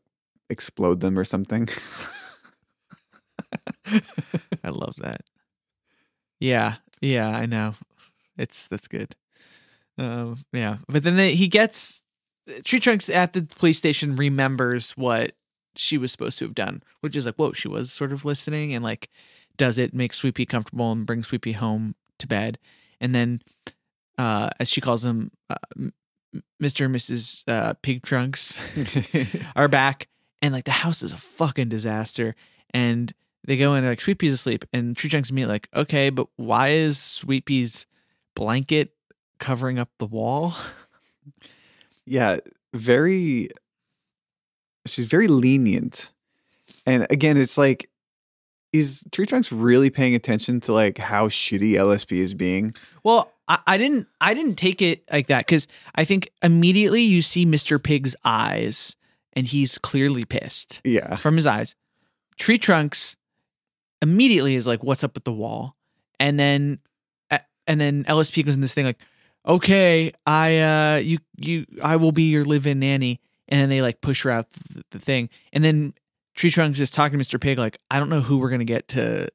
[0.49, 1.67] explode them or something.
[4.63, 5.21] I love that.
[6.41, 7.75] Yeah, yeah, I know.
[8.37, 9.15] It's that's good.
[9.97, 12.01] Um, yeah, but then they, he gets
[12.63, 15.33] Tree Trunks at the police station remembers what
[15.75, 18.73] she was supposed to have done, which is like, whoa, she was sort of listening
[18.73, 19.09] and like
[19.55, 22.57] does it make Sweet P comfortable and bring Sweet P home to bed,
[22.99, 23.41] and then
[24.17, 25.55] uh, as she calls him, uh,
[26.61, 26.85] Mr.
[26.85, 27.43] and Mrs.
[27.47, 28.59] Uh, Pig Trunks
[29.55, 30.07] are back,
[30.41, 32.35] and like the house is a fucking disaster.
[32.73, 33.13] And
[33.45, 36.69] they go in, like Sweet P's asleep, and Tree Trunks meet like, okay, but why
[36.69, 37.87] is Sweet P's
[38.35, 38.93] blanket
[39.39, 40.53] covering up the wall?
[42.05, 42.37] yeah,
[42.73, 43.49] very.
[44.85, 46.11] She's very lenient,
[46.87, 47.89] and again, it's like,
[48.73, 52.73] is Tree Trunks really paying attention to like how shitty LSP is being?
[53.03, 57.21] Well, I, I didn't, I didn't take it like that because I think immediately you
[57.21, 57.81] see Mr.
[57.81, 58.95] Pig's eyes,
[59.33, 61.75] and he's clearly pissed Yeah, from his eyes.
[62.37, 63.15] Tree Trunks
[64.01, 65.75] immediately is like, "What's up with the wall?"
[66.19, 66.79] And then,
[67.67, 68.99] and then LSP goes in this thing like,
[69.47, 74.01] "Okay, I, uh, you, you, I will be your live-in nanny." And then they like
[74.01, 75.93] push her out the, the thing, and then
[76.35, 77.39] Tree Trunks is talking to Mr.
[77.39, 79.29] Pig like, "I don't know who we're gonna get to,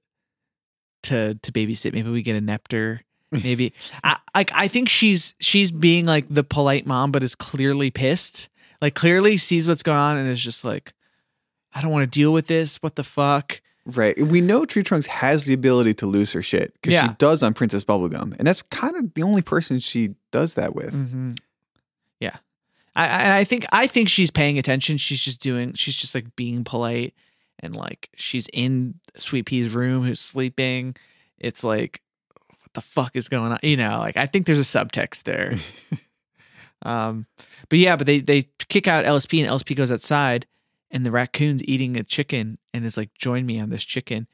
[1.04, 1.92] to, to babysit.
[1.92, 3.00] Maybe we get a NEPTR."
[3.30, 3.72] Maybe
[4.04, 8.48] I like I think she's she's being like the polite mom, but is clearly pissed.
[8.80, 10.92] Like clearly sees what's going on and is just like,
[11.74, 12.76] I don't want to deal with this.
[12.82, 13.60] What the fuck?
[13.86, 14.20] Right.
[14.20, 17.08] We know Tree Trunks has the ability to lose her shit because Yeah.
[17.08, 20.74] she does on Princess Bubblegum, and that's kind of the only person she does that
[20.74, 20.92] with.
[20.92, 21.30] Mm-hmm.
[22.18, 22.36] Yeah,
[22.96, 24.96] I I I think I think she's paying attention.
[24.96, 25.74] She's just doing.
[25.74, 27.14] She's just like being polite
[27.60, 30.96] and like she's in Sweet P's room who's sleeping.
[31.38, 32.02] It's like,
[32.48, 33.58] what the fuck is going on?
[33.62, 35.54] You know, like I think there's a subtext there.
[36.82, 37.26] um,
[37.68, 40.46] but yeah, but they they kick out LSP and LSP goes outside
[40.90, 44.26] and the raccoon's eating a chicken and is like, join me on this chicken.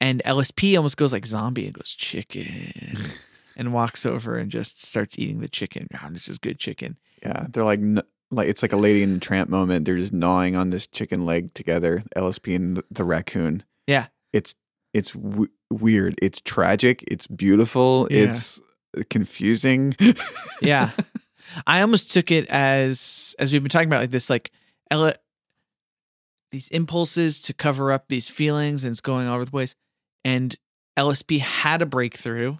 [0.00, 2.72] And LSP almost goes like zombie and goes chicken
[3.56, 5.88] and walks over and just starts eating the chicken.
[6.02, 6.96] Oh, this is good chicken.
[7.22, 9.84] Yeah, they're like n- like it's like a Lady in the Tramp moment.
[9.84, 12.02] They're just gnawing on this chicken leg together.
[12.16, 13.64] LSP and the, the raccoon.
[13.86, 14.06] Yeah.
[14.32, 14.54] it's
[14.94, 16.14] it's w- weird.
[16.22, 17.04] It's tragic.
[17.08, 18.08] It's beautiful.
[18.10, 18.24] Yeah.
[18.24, 18.60] It's
[19.10, 19.94] confusing.
[20.62, 20.90] Yeah.
[21.66, 24.50] I almost took it as as we've been talking about like this like
[24.90, 25.14] Ella
[26.50, 29.74] these impulses to cover up these feelings and it's going all over the place.
[30.24, 30.56] And
[30.98, 32.56] LSP had a breakthrough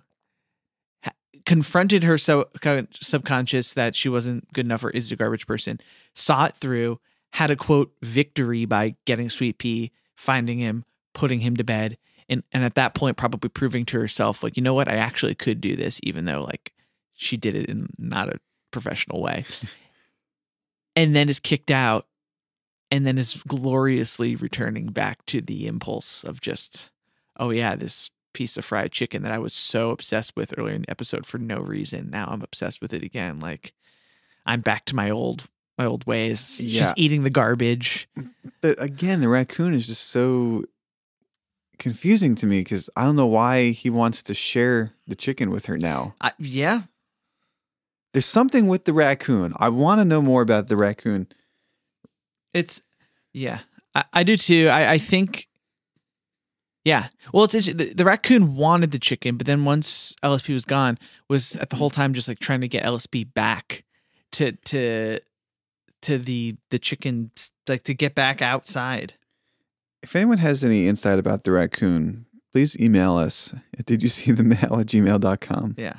[1.03, 1.12] ha-
[1.45, 2.49] confronted her so,
[2.93, 5.80] subconscious that she wasn't good enough or is a garbage person
[6.14, 7.01] saw it through
[7.34, 12.43] had a quote victory by getting sweet P finding him putting him to bed and
[12.53, 14.88] and at that point probably proving to herself like you know what?
[14.88, 16.72] I actually could do this even though like
[17.14, 19.45] she did it in not a professional way.
[20.97, 22.09] And then is kicked out
[22.91, 26.91] and then is gloriously returning back to the impulse of just
[27.38, 30.82] oh yeah this piece of fried chicken that i was so obsessed with earlier in
[30.82, 33.72] the episode for no reason now i'm obsessed with it again like
[34.47, 36.82] i'm back to my old my old ways Yeah.
[36.82, 38.09] just eating the garbage
[38.61, 40.64] but again, the raccoon is just so
[41.78, 45.64] confusing to me because I don't know why he wants to share the chicken with
[45.64, 46.14] her now.
[46.20, 46.82] I, yeah
[48.12, 49.55] There's something with the raccoon.
[49.57, 51.26] I want to know more about the raccoon.
[52.53, 52.82] It's
[53.32, 53.61] yeah,
[53.94, 54.68] I, I do too.
[54.68, 55.48] I, I think
[56.84, 57.09] yeah.
[57.32, 60.98] Well, it's, it's the, the raccoon wanted the chicken, but then once LSP was gone,
[61.28, 63.84] was at the whole time just like trying to get LSP back
[64.32, 65.20] to to
[66.03, 67.30] to the the chicken
[67.68, 69.14] like to get back outside.
[70.03, 74.32] If anyone has any insight about the raccoon, please email us at did you see
[74.32, 75.74] the mail at gmail.com.
[75.76, 75.98] Yeah,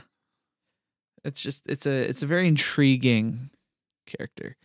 [1.24, 3.52] it's just it's a it's a very intriguing
[4.08, 4.58] character.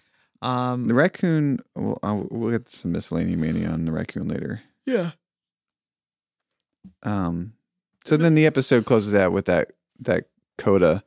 [0.43, 4.63] Um, The raccoon, well, I'll, we'll get some miscellany mania on the raccoon later.
[4.85, 5.13] yeah,
[7.03, 7.53] Um,
[8.05, 10.25] so then the episode closes out with that that
[10.59, 11.03] coda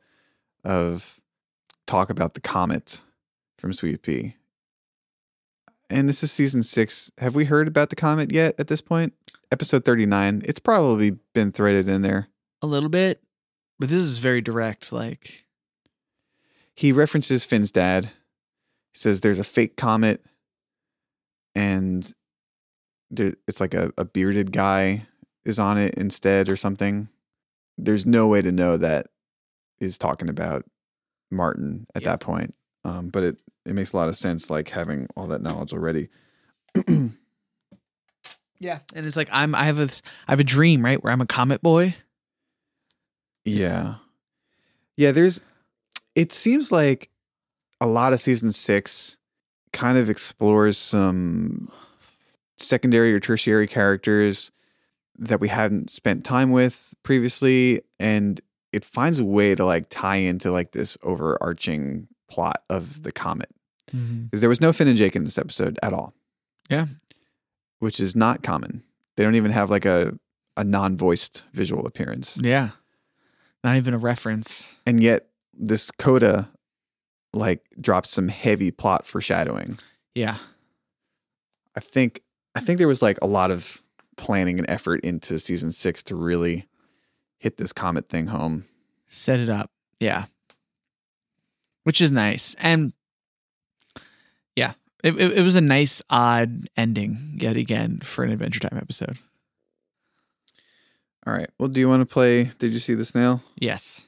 [0.64, 1.20] of
[1.86, 3.00] talk about the comet
[3.58, 4.36] from Sweet P.
[5.88, 7.10] And this is season six.
[7.18, 9.12] Have we heard about the comet yet at this point?
[9.50, 10.42] Episode 39.
[10.44, 12.28] It's probably been threaded in there.
[12.62, 13.22] A little bit,
[13.78, 14.92] but this is very direct.
[14.92, 15.46] Like,
[16.74, 18.10] He references Finn's dad.
[18.92, 20.24] He says there's a fake comet
[21.54, 22.12] and
[23.10, 25.06] there, it's like a, a bearded guy
[25.44, 27.08] is on it instead or something.
[27.78, 29.06] There's no way to know that
[29.80, 30.64] is talking about
[31.30, 32.10] Martin at Yeah.
[32.10, 32.54] that point.
[32.84, 33.36] Um, but it,
[33.66, 36.08] it makes a lot of sense, like having all that knowledge already.
[38.58, 39.88] yeah, and it's like I'm I have a
[40.28, 41.94] I have a dream right where I'm a comet boy.
[43.44, 43.96] Yeah.
[44.96, 45.40] Yeah, there's
[46.14, 47.10] it seems like
[47.80, 49.18] a lot of season 6
[49.72, 51.70] kind of explores some
[52.58, 54.50] secondary or tertiary characters
[55.18, 58.40] that we hadn't spent time with previously and
[58.72, 63.50] it finds a way to like tie into like this overarching plot of the comet
[63.92, 64.24] mm-hmm.
[64.24, 66.14] because there was no Finn and Jake in this episode at all.
[66.68, 66.86] Yeah.
[67.80, 68.82] Which is not common.
[69.16, 70.18] They don't even have like a
[70.56, 72.38] a non-voiced visual appearance.
[72.42, 72.70] Yeah,
[73.64, 74.76] not even a reference.
[74.86, 76.48] and yet this coda
[77.32, 79.78] like drops some heavy plot foreshadowing.
[80.14, 80.36] Yeah,
[81.76, 82.20] i think
[82.56, 83.80] i think there was like a lot of
[84.16, 86.66] planning and effort into season six to really
[87.38, 88.64] hit this comet thing home.
[89.08, 89.70] Set it up.
[90.00, 90.24] Yeah,
[91.84, 92.92] which is nice, and
[94.56, 94.72] yeah,
[95.04, 99.18] it it, it was a nice odd ending yet again for an Adventure Time episode.
[101.26, 101.50] all right.
[101.58, 103.42] Well do you want to play did you see the snail?
[103.56, 104.06] Yes.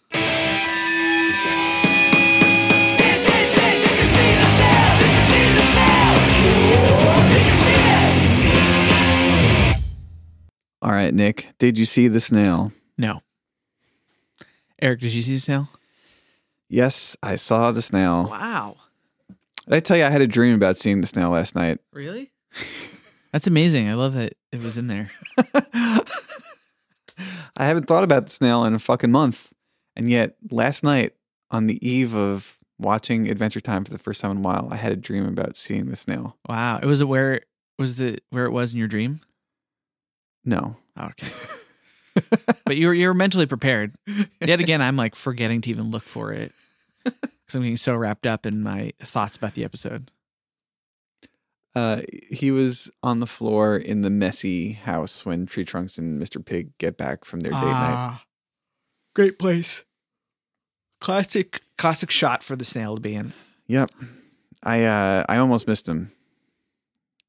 [10.82, 13.20] All right nick did you see the snail No.
[14.80, 15.68] Eric, did you see the snail?
[16.68, 18.76] yes i saw the snail Wow.
[19.66, 22.30] did i tell you i had a dream about seeing the snail last night Really?
[23.32, 23.88] That's amazing.
[23.88, 25.08] I love that it was in there.
[27.56, 29.52] I haven't thought about the snail in a fucking month.
[29.96, 31.12] And yet, last night,
[31.50, 34.76] on the eve of watching Adventure Time for the first time in a while, I
[34.76, 36.36] had a dream about seeing the snail.
[36.46, 36.78] Wow.
[36.82, 37.40] It was it where
[37.78, 39.20] was the where it was in your dream?
[40.44, 40.76] No.
[40.96, 41.28] Oh, okay.
[42.64, 43.92] but you're you were mentally prepared.
[44.40, 46.52] Yet again, I'm like forgetting to even look for it
[47.04, 50.10] because I'm getting so wrapped up in my thoughts about the episode.
[51.74, 56.44] Uh, he was on the floor in the messy house when Tree Trunks and Mr.
[56.44, 57.94] Pig get back from their date night.
[57.94, 58.24] Ah,
[59.14, 59.84] great place.
[61.00, 63.32] Classic, classic shot for the snail to be in.
[63.68, 63.90] Yep.
[64.62, 66.12] I uh, I almost missed him.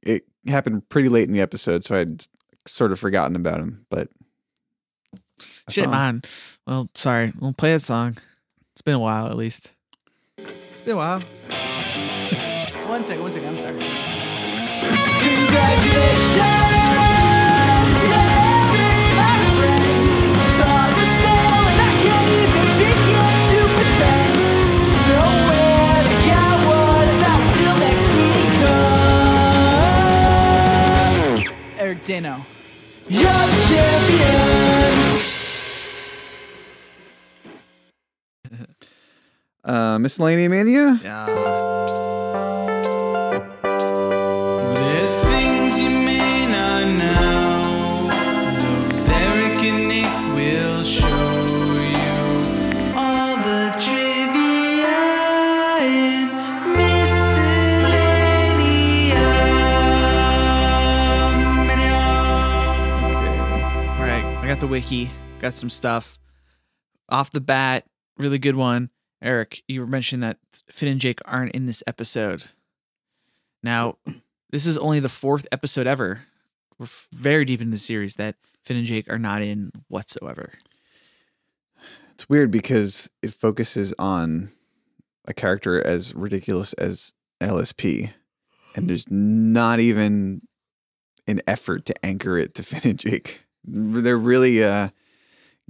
[0.01, 2.25] It happened pretty late in the episode, so I'd
[2.65, 3.85] sort of forgotten about him.
[3.89, 4.09] But
[5.67, 5.91] I Shit, saw him.
[5.91, 6.21] man.
[6.67, 7.33] Well, sorry.
[7.39, 8.17] We'll play that song.
[8.73, 9.73] It's been a while, at least.
[10.37, 11.19] It's been a while.
[12.89, 13.21] One second.
[13.23, 13.47] One second.
[13.49, 13.79] I'm sorry.
[15.23, 16.35] Congratulations,
[32.03, 32.09] comes.
[32.09, 32.45] Eric Dano.
[33.07, 34.93] You're the champion.
[39.63, 40.99] Uh, Miscellany Mania.
[41.03, 41.72] Yeah.
[64.53, 65.09] Got the wiki.
[65.39, 66.19] Got some stuff.
[67.09, 67.85] Off the bat,
[68.19, 68.91] really good one.
[69.19, 70.37] Eric, you were mentioning that
[70.69, 72.43] Finn and Jake aren't in this episode.
[73.63, 73.97] Now,
[74.51, 76.25] this is only the fourth episode ever.
[76.77, 80.51] We're very deep in the series that Finn and Jake are not in whatsoever.
[82.13, 84.49] It's weird because it focuses on
[85.25, 88.13] a character as ridiculous as LSP,
[88.75, 90.43] and there's not even
[91.25, 93.42] an effort to anchor it to Finn and Jake.
[93.65, 94.89] They're really uh,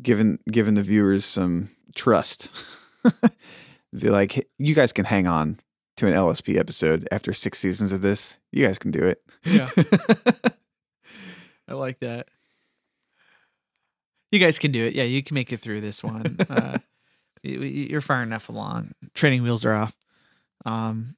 [0.02, 2.50] giving giving the viewers some trust.
[3.98, 5.60] Be like, "Hey, you guys can hang on
[5.98, 8.40] to an LSP episode after six seasons of this.
[8.52, 9.22] You guys can do it.
[9.46, 9.70] Yeah.
[11.68, 12.28] I like that.
[14.32, 14.94] You guys can do it.
[14.96, 16.38] Yeah, you can make it through this one.
[16.50, 16.78] Uh,
[17.44, 18.94] you- you- you're far enough along.
[19.14, 19.94] Training wheels are off.
[20.66, 21.16] Um,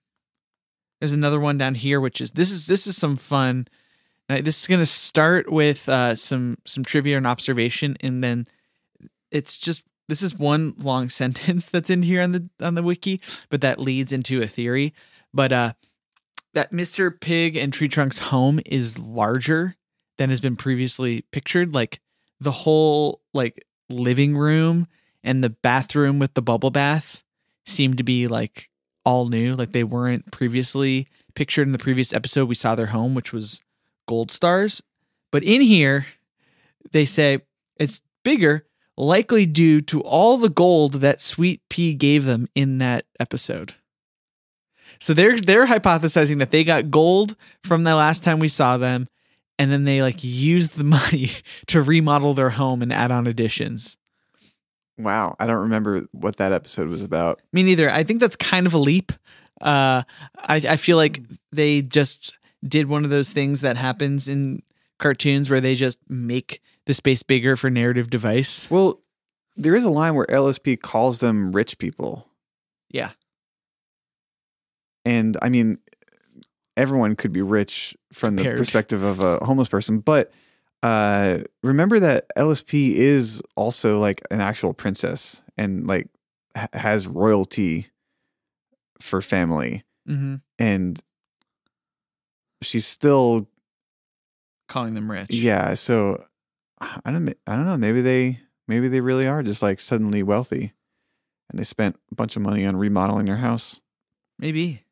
[0.99, 3.67] there's another one down here, which is this is this is some fun.
[4.27, 8.45] Now, this is gonna start with uh, some some trivia and observation, and then
[9.31, 13.21] it's just this is one long sentence that's in here on the on the wiki,
[13.49, 14.93] but that leads into a theory.
[15.33, 15.73] But uh
[16.53, 17.19] that Mr.
[17.19, 19.75] Pig and Tree Trunk's home is larger
[20.17, 21.73] than has been previously pictured.
[21.73, 21.99] Like
[22.39, 24.87] the whole like living room
[25.23, 27.23] and the bathroom with the bubble bath
[27.65, 28.69] seem to be like
[29.03, 29.53] all new.
[29.53, 32.47] Like they weren't previously pictured in the previous episode.
[32.47, 33.59] We saw their home, which was
[34.05, 34.81] gold stars.
[35.31, 36.05] But in here,
[36.91, 37.39] they say
[37.77, 38.65] it's bigger,
[38.97, 43.75] likely due to all the gold that Sweet P gave them in that episode.
[44.99, 49.07] So they're they're hypothesizing that they got gold from the last time we saw them,
[49.59, 51.31] and then they like used the money
[51.67, 53.97] to remodel their home and add on additions.
[54.97, 57.41] Wow, I don't remember what that episode was about.
[57.51, 57.89] Me neither.
[57.89, 59.11] I think that's kind of a leap.
[59.59, 60.03] Uh,
[60.37, 62.33] I I feel like they just
[62.67, 64.61] did one of those things that happens in
[64.99, 68.69] cartoons where they just make the space bigger for narrative device.
[68.71, 69.01] Well,
[69.55, 72.27] there is a line where LSP calls them rich people.
[72.89, 73.11] Yeah.
[75.05, 75.77] And I mean,
[76.77, 80.31] everyone could be rich from the perspective of a homeless person, but
[80.83, 86.07] uh, remember that LSP is also like an actual princess and like
[86.55, 87.87] ha- has royalty
[88.99, 90.35] for family, Mm-hmm.
[90.59, 91.01] and
[92.61, 93.47] she's still
[94.67, 95.29] Calling them rich.
[95.29, 95.73] yeah.
[95.75, 96.23] So
[96.81, 97.77] I don't I don't know.
[97.77, 100.73] Maybe they maybe they really are just like suddenly wealthy,
[101.49, 103.79] and they spent a bunch of money on remodeling their house.
[104.39, 104.83] Maybe.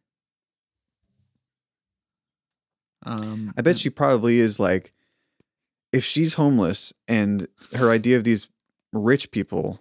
[3.06, 4.94] Um, I bet she probably is like,
[5.92, 8.48] if she's homeless and her idea of these
[8.94, 9.80] rich people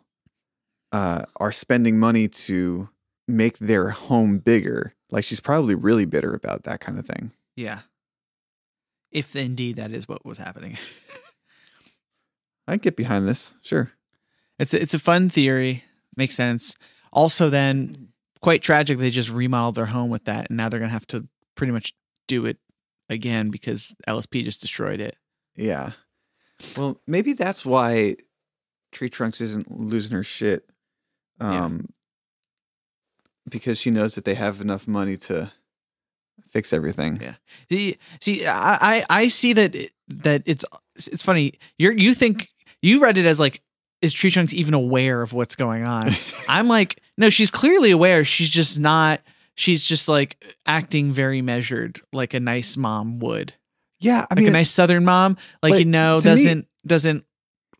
[0.90, 2.88] uh, are spending money to
[3.28, 7.30] make their home bigger, like she's probably really bitter about that kind of thing.
[7.56, 7.80] Yeah.
[9.10, 10.78] If indeed that is what was happening.
[12.68, 13.92] I get behind this, sure.
[14.58, 15.84] It's a, it's a fun theory.
[16.16, 16.76] Makes sense.
[17.12, 18.08] Also, then
[18.40, 18.98] quite tragic.
[18.98, 21.94] They just remodeled their home with that, and now they're gonna have to pretty much
[22.28, 22.58] do it
[23.08, 25.16] again because LSP just destroyed it.
[25.56, 25.90] Yeah.
[26.76, 28.16] Well, maybe that's why
[28.92, 30.70] Tree Trunks isn't losing her shit.
[31.40, 31.64] Yeah.
[31.64, 31.88] Um,
[33.48, 35.52] because she knows that they have enough money to
[36.50, 37.18] fix everything.
[37.20, 37.34] Yeah.
[37.70, 40.64] See, see, I I see that it- that it's
[40.96, 41.54] it's funny.
[41.78, 42.50] You're you think
[42.82, 43.62] you read it as like
[44.02, 46.10] is Tree Trunks even aware of what's going on?
[46.48, 48.24] I'm like, no, she's clearly aware.
[48.24, 49.20] She's just not.
[49.54, 53.54] She's just like acting very measured, like a nice mom would.
[54.00, 57.24] Yeah, I like mean, a nice southern mom like, like, you know doesn't doesn't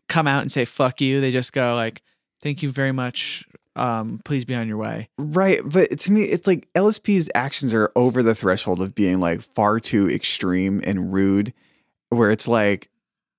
[0.07, 2.01] come out and say fuck you they just go like
[2.41, 3.43] thank you very much
[3.75, 7.91] um please be on your way Right, but to me, it's like LSP's actions are
[7.95, 11.53] over the threshold of being like far too extreme and rude.
[12.09, 12.89] Where it's like,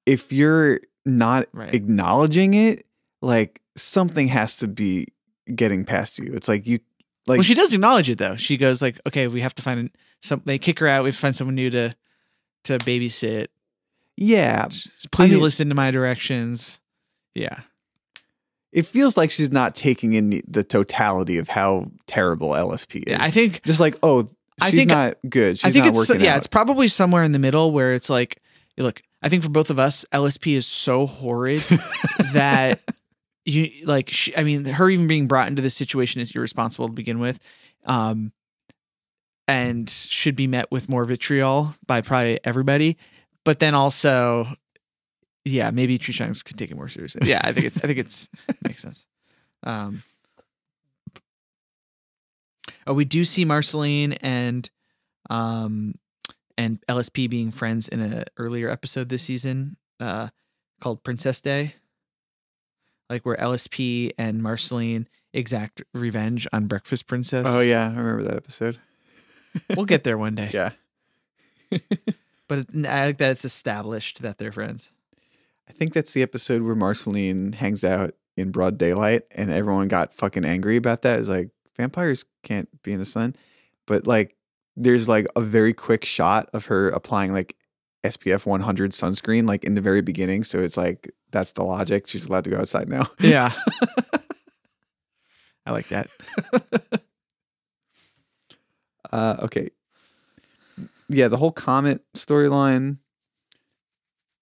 [0.06, 1.72] if you're not Right.
[1.74, 2.84] acknowledging it,
[3.22, 5.06] like something has to be
[5.54, 6.32] getting past you.
[6.34, 6.80] It's like you,
[7.26, 9.90] like, well she does acknowledge it though she goes like okay we have to find
[10.22, 11.92] some they kick her out we find someone new to
[12.64, 13.46] to babysit
[14.16, 14.66] yeah,
[15.12, 16.80] please mean- listen to my directions
[17.34, 17.60] yeah
[18.74, 23.04] it feels like she's not taking in the, the totality of how terrible LSP is.
[23.06, 24.28] yeah i think just like, oh,
[24.60, 25.58] I she's think- not good.
[25.58, 26.38] She's I think not it's working yeah, out.
[26.38, 28.40] it's probably somewhere in the middle where it's like,
[28.78, 31.62] look, I think for both of us, LSP is so horrid
[32.34, 32.80] that
[33.44, 34.10] you like.
[34.10, 37.40] She, I mean, her even being brought into this situation is irresponsible to begin with,
[37.84, 38.32] um,
[39.48, 42.96] and should be met with more vitriol by probably everybody.
[43.44, 44.46] But then also,
[45.44, 47.28] yeah, maybe Tree Trunks could take it more seriously.
[47.28, 47.78] Yeah, I think it's.
[47.78, 48.28] I think it's
[48.66, 49.06] makes sense.
[49.62, 50.02] Um,
[52.86, 54.68] oh, we do see Marceline and
[55.30, 55.94] um
[56.58, 60.28] and LSP being friends in an earlier episode this season uh
[60.80, 61.74] called Princess Day.
[63.10, 67.46] Like where LSP and Marceline exact revenge on Breakfast Princess.
[67.48, 68.78] oh yeah, I remember that episode.
[69.76, 70.50] We'll get there one day.
[70.52, 70.70] Yeah,
[72.48, 74.90] But I like that it's established that they're friends.
[75.68, 80.14] I think that's the episode where Marceline hangs out in broad daylight and everyone got
[80.14, 81.20] fucking angry about that.
[81.20, 83.34] It's like vampires can't be in the sun.
[83.86, 84.36] But like
[84.76, 87.56] there's like a very quick shot of her applying like
[88.02, 90.44] SPF 100 sunscreen like in the very beginning.
[90.44, 92.06] So it's like that's the logic.
[92.06, 93.06] She's allowed to go outside now.
[93.20, 93.52] Yeah.
[95.66, 96.08] I like that.
[99.12, 99.70] Uh, okay.
[101.08, 102.98] Yeah, the whole comet storyline.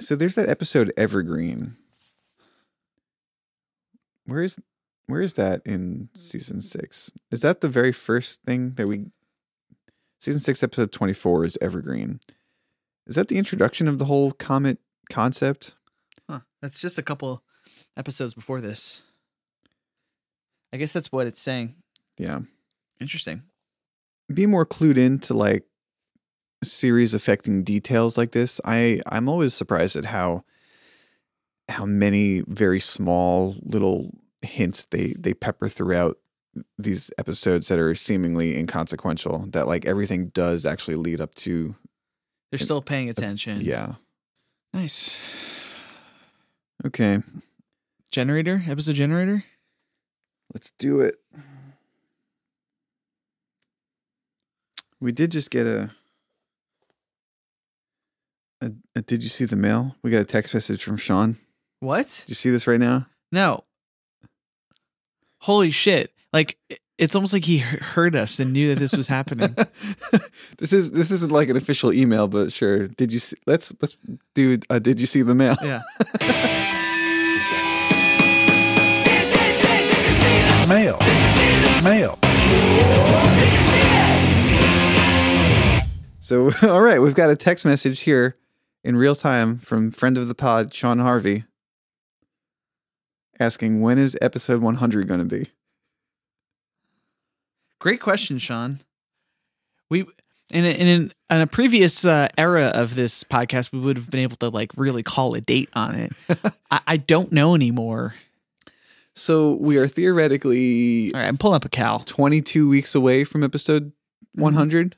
[0.02, 1.72] So there's that episode Evergreen.
[4.26, 4.58] Where is
[5.06, 6.62] where is that in season mm.
[6.62, 7.12] six?
[7.30, 9.06] Is that the very first thing that we
[10.20, 12.18] season six episode twenty four is Evergreen?
[13.06, 14.78] Is that the introduction of the whole comet
[15.10, 15.74] concept?
[16.28, 16.40] Huh.
[16.60, 17.42] That's just a couple
[17.96, 19.02] episodes before this.
[20.72, 21.76] I guess that's what it's saying.
[22.18, 22.40] Yeah.
[23.00, 23.42] Interesting.
[24.32, 25.64] Be more clued into like
[26.62, 28.60] series affecting details like this.
[28.64, 30.44] I I'm always surprised at how
[31.68, 34.10] how many very small little
[34.42, 36.18] hints they they pepper throughout
[36.78, 41.74] these episodes that are seemingly inconsequential that like everything does actually lead up to
[42.50, 43.60] They're still paying attention.
[43.62, 43.94] yeah
[44.74, 45.22] Nice.
[46.84, 47.22] okay
[48.10, 48.64] Generator?
[48.68, 49.44] Episode generator?
[50.52, 51.16] let's do it
[55.00, 55.90] we did just get a,
[58.62, 61.36] a, a did you see the mail we got a text message from sean
[61.80, 62.06] What?
[62.26, 63.64] did you see this right now No.
[65.40, 66.12] Holy shit.
[66.32, 66.56] Like
[66.98, 69.56] it's almost like he he- heard us and knew that this was happening.
[70.58, 73.96] this is this isn't like an official email but sure did you see let's let's
[74.34, 75.82] do uh, did you see the mail yeah.
[80.68, 80.96] Mail.
[81.84, 82.18] Mail.
[86.18, 88.36] So, all right, we've got a text message here
[88.84, 91.44] in real time from friend of the pod, Sean Harvey,
[93.38, 95.50] asking when is episode 100 going to be?
[97.78, 98.80] Great question, Sean.
[99.90, 100.06] We
[100.50, 104.10] in a, in, an, in a previous uh, era of this podcast, we would have
[104.10, 106.12] been able to like really call a date on it.
[106.70, 108.14] I, I don't know anymore.
[109.14, 111.98] So, we are theoretically All right, I'm pulling up a cow.
[112.06, 113.92] 22 weeks away from episode
[114.34, 114.96] 100,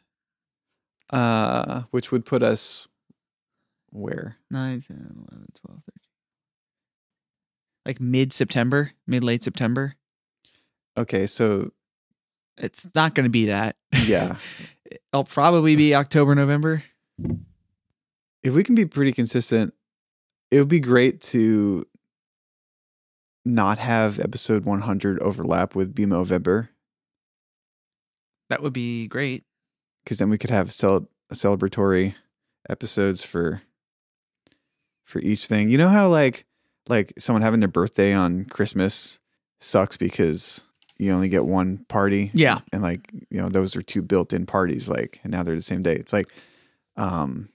[1.11, 2.87] uh, which would put us
[3.95, 4.36] where?
[4.51, 5.80] 9, 10, 11, 12, 13.
[7.86, 9.95] Like mid September, mid late September.
[10.97, 11.70] Okay, so
[12.57, 13.76] It's not going to be that.
[14.07, 14.36] yeah,
[15.12, 16.82] It'll probably be October, November.
[18.42, 19.74] if we can be pretty consistent,
[20.51, 21.86] it would be great to
[23.45, 26.68] not have episode 100 overlap with Be Movember
[28.51, 29.45] That would be great.
[30.05, 32.14] because then we could have cel- celebratory
[32.70, 33.61] episodes for
[35.05, 35.70] for each thing.
[35.70, 36.44] You know how like
[36.88, 39.20] like someone having their birthday on Christmas
[39.61, 40.64] sucks because
[40.98, 42.30] you only get one party.
[42.34, 42.61] Yeah.
[42.72, 45.82] And like, you know, those are two built-in parties like and now they're the same
[45.82, 45.94] day.
[45.94, 46.32] It's like
[46.96, 47.48] um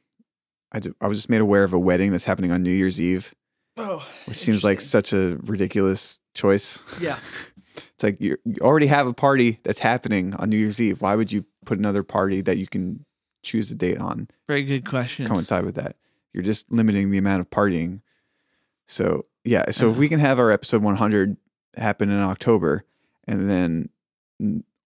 [0.71, 3.33] I, I was just made aware of a wedding that's happening on New Year's Eve,
[3.77, 6.83] Oh, which seems like such a ridiculous choice.
[7.01, 7.17] Yeah.
[7.93, 11.01] It's like you you already have a party that's happening on New Year's Eve.
[11.01, 13.05] Why would you put another party that you can
[13.43, 15.27] choose a date on very good question.
[15.27, 15.97] coincide with that?
[16.33, 18.01] You're just limiting the amount of partying.
[18.87, 19.99] So yeah, so if Uh-huh.
[19.99, 21.37] we can have our episode 100
[21.77, 22.83] happen in October,
[23.27, 23.89] and then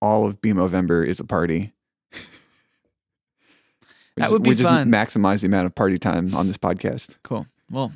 [0.01, 1.71] all of Be Movember is a party.
[4.15, 4.89] That just- would be we just fun.
[4.89, 7.17] maximize the amount of party time on this podcast.
[7.23, 7.47] Cool.
[7.71, 7.91] Well,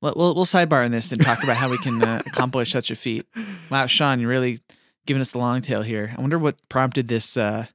[0.00, 2.96] we'll we'll sidebar on this and talk about how we can uh, accomplish such a
[2.96, 3.26] feat.
[3.70, 4.60] Wow, Sean, you're really
[5.06, 6.12] giving us the long tail here.
[6.16, 7.36] I wonder what prompted this.
[7.36, 7.66] Uh,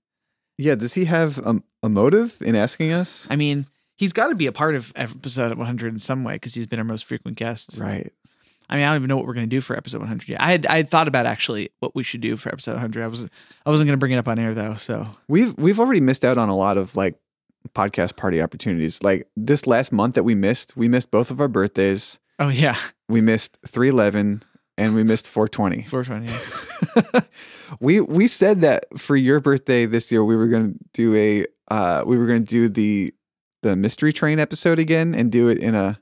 [0.58, 3.26] Yeah, does he have a, a motive in asking us?
[3.32, 3.68] I mean,
[3.98, 6.80] he's got to be a part of episode 100 in some way because he's been
[6.80, 7.78] our most frequent guest.
[7.80, 8.12] right.
[8.68, 10.42] I mean, I don't even know what we're going to do for episode 100 yet.
[10.42, 13.04] I had I had thought about actually what we should do for episode 100.
[13.04, 13.26] I was
[13.66, 14.74] I wasn't going to bring it up on air though.
[14.74, 17.16] So We've we've already missed out on a lot of like
[17.76, 19.04] podcast party opportunities.
[19.04, 22.20] Like this last month that we missed, we missed both of our birthdays.
[22.40, 22.78] oh yeah,
[23.08, 24.42] We missed 311
[24.80, 25.84] and we missed 420.
[25.84, 27.14] 420.
[27.14, 27.22] Yeah.
[27.80, 31.46] we we said that for your birthday this year we were going to do a
[31.72, 33.14] uh we were going to do the
[33.66, 36.00] the mystery train episode again and do it in a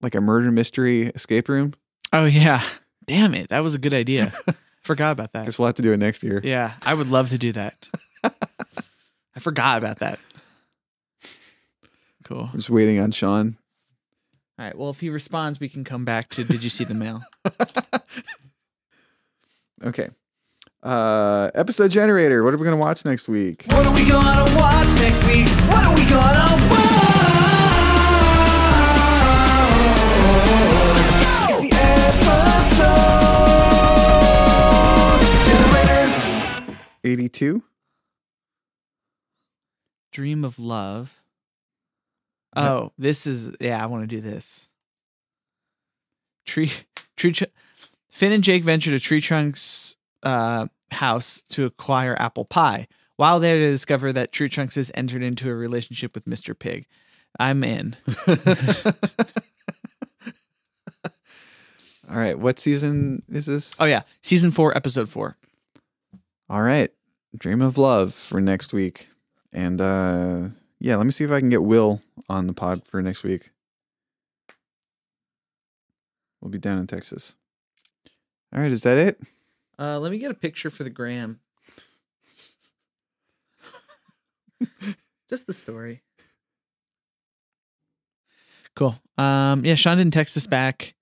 [0.00, 1.74] like a murder mystery escape room.
[2.14, 2.64] Oh yeah.
[3.06, 4.32] Damn it, that was a good idea.
[4.82, 5.44] Forgot about that.
[5.44, 6.40] Guess we'll have to do it next year.
[6.42, 7.74] Yeah, I would love to do that.
[8.24, 10.18] I forgot about that.
[12.24, 12.48] Cool.
[12.50, 13.56] I'm just waiting on Sean.
[14.58, 14.76] All right.
[14.76, 17.22] Well, if he responds, we can come back to Did you see the mail?
[19.84, 20.08] Okay.
[20.82, 22.44] Uh episode generator.
[22.44, 23.64] What are we going to watch next week?
[23.68, 25.48] What are we gonna watch next week?
[25.68, 27.98] What are we gonna watch?
[31.50, 31.70] It's the
[35.18, 36.78] episode generator.
[37.04, 37.62] 82.
[40.12, 41.20] Dream of Love.
[42.56, 43.82] Oh, this is yeah.
[43.82, 44.68] I want to do this.
[46.46, 46.72] Tree,
[47.16, 47.32] tree.
[47.32, 47.44] Tr-
[48.08, 52.86] Finn and Jake venture to Tree Trunk's uh, house to acquire apple pie.
[53.16, 56.56] While there, they discover that Tree Trunks has entered into a relationship with Mr.
[56.56, 56.86] Pig.
[57.38, 57.96] I'm in.
[62.10, 62.38] All right.
[62.38, 63.78] What season is this?
[63.80, 65.36] Oh yeah, season four, episode four.
[66.48, 66.90] All right.
[67.36, 69.08] Dream of Love for next week.
[69.52, 70.48] And uh
[70.80, 73.50] yeah, let me see if I can get Will on the pod for next week.
[76.40, 77.36] We'll be down in Texas.
[78.54, 79.20] All right, is that it?
[79.78, 81.40] Uh, let me get a picture for the gram.
[85.28, 86.02] Just the story.
[88.74, 88.98] Cool.
[89.16, 90.94] Um, yeah, Sean didn't text us back.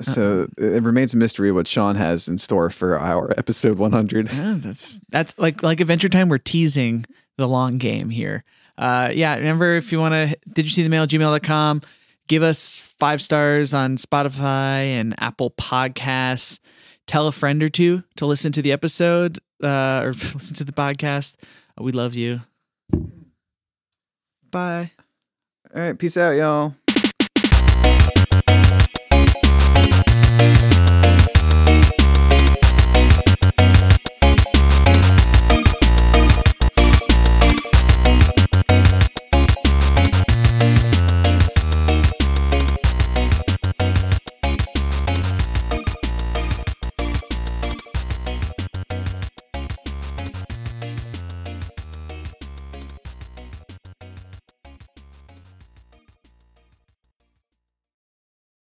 [0.00, 4.32] So it remains a mystery what Sean has in store for our episode 100.
[4.32, 6.30] Yeah, that's that's like like Adventure Time.
[6.30, 7.04] We're teasing
[7.36, 8.44] the long game here.
[8.78, 11.82] Uh, yeah, remember if you want to, did you see the mail gmail.com?
[12.28, 16.60] Give us five stars on Spotify and Apple Podcasts.
[17.10, 20.70] Tell a friend or two to listen to the episode uh, or listen to the
[20.70, 21.34] podcast.
[21.76, 22.42] We love you.
[24.52, 24.92] Bye.
[25.74, 26.76] All right, peace out, y'all.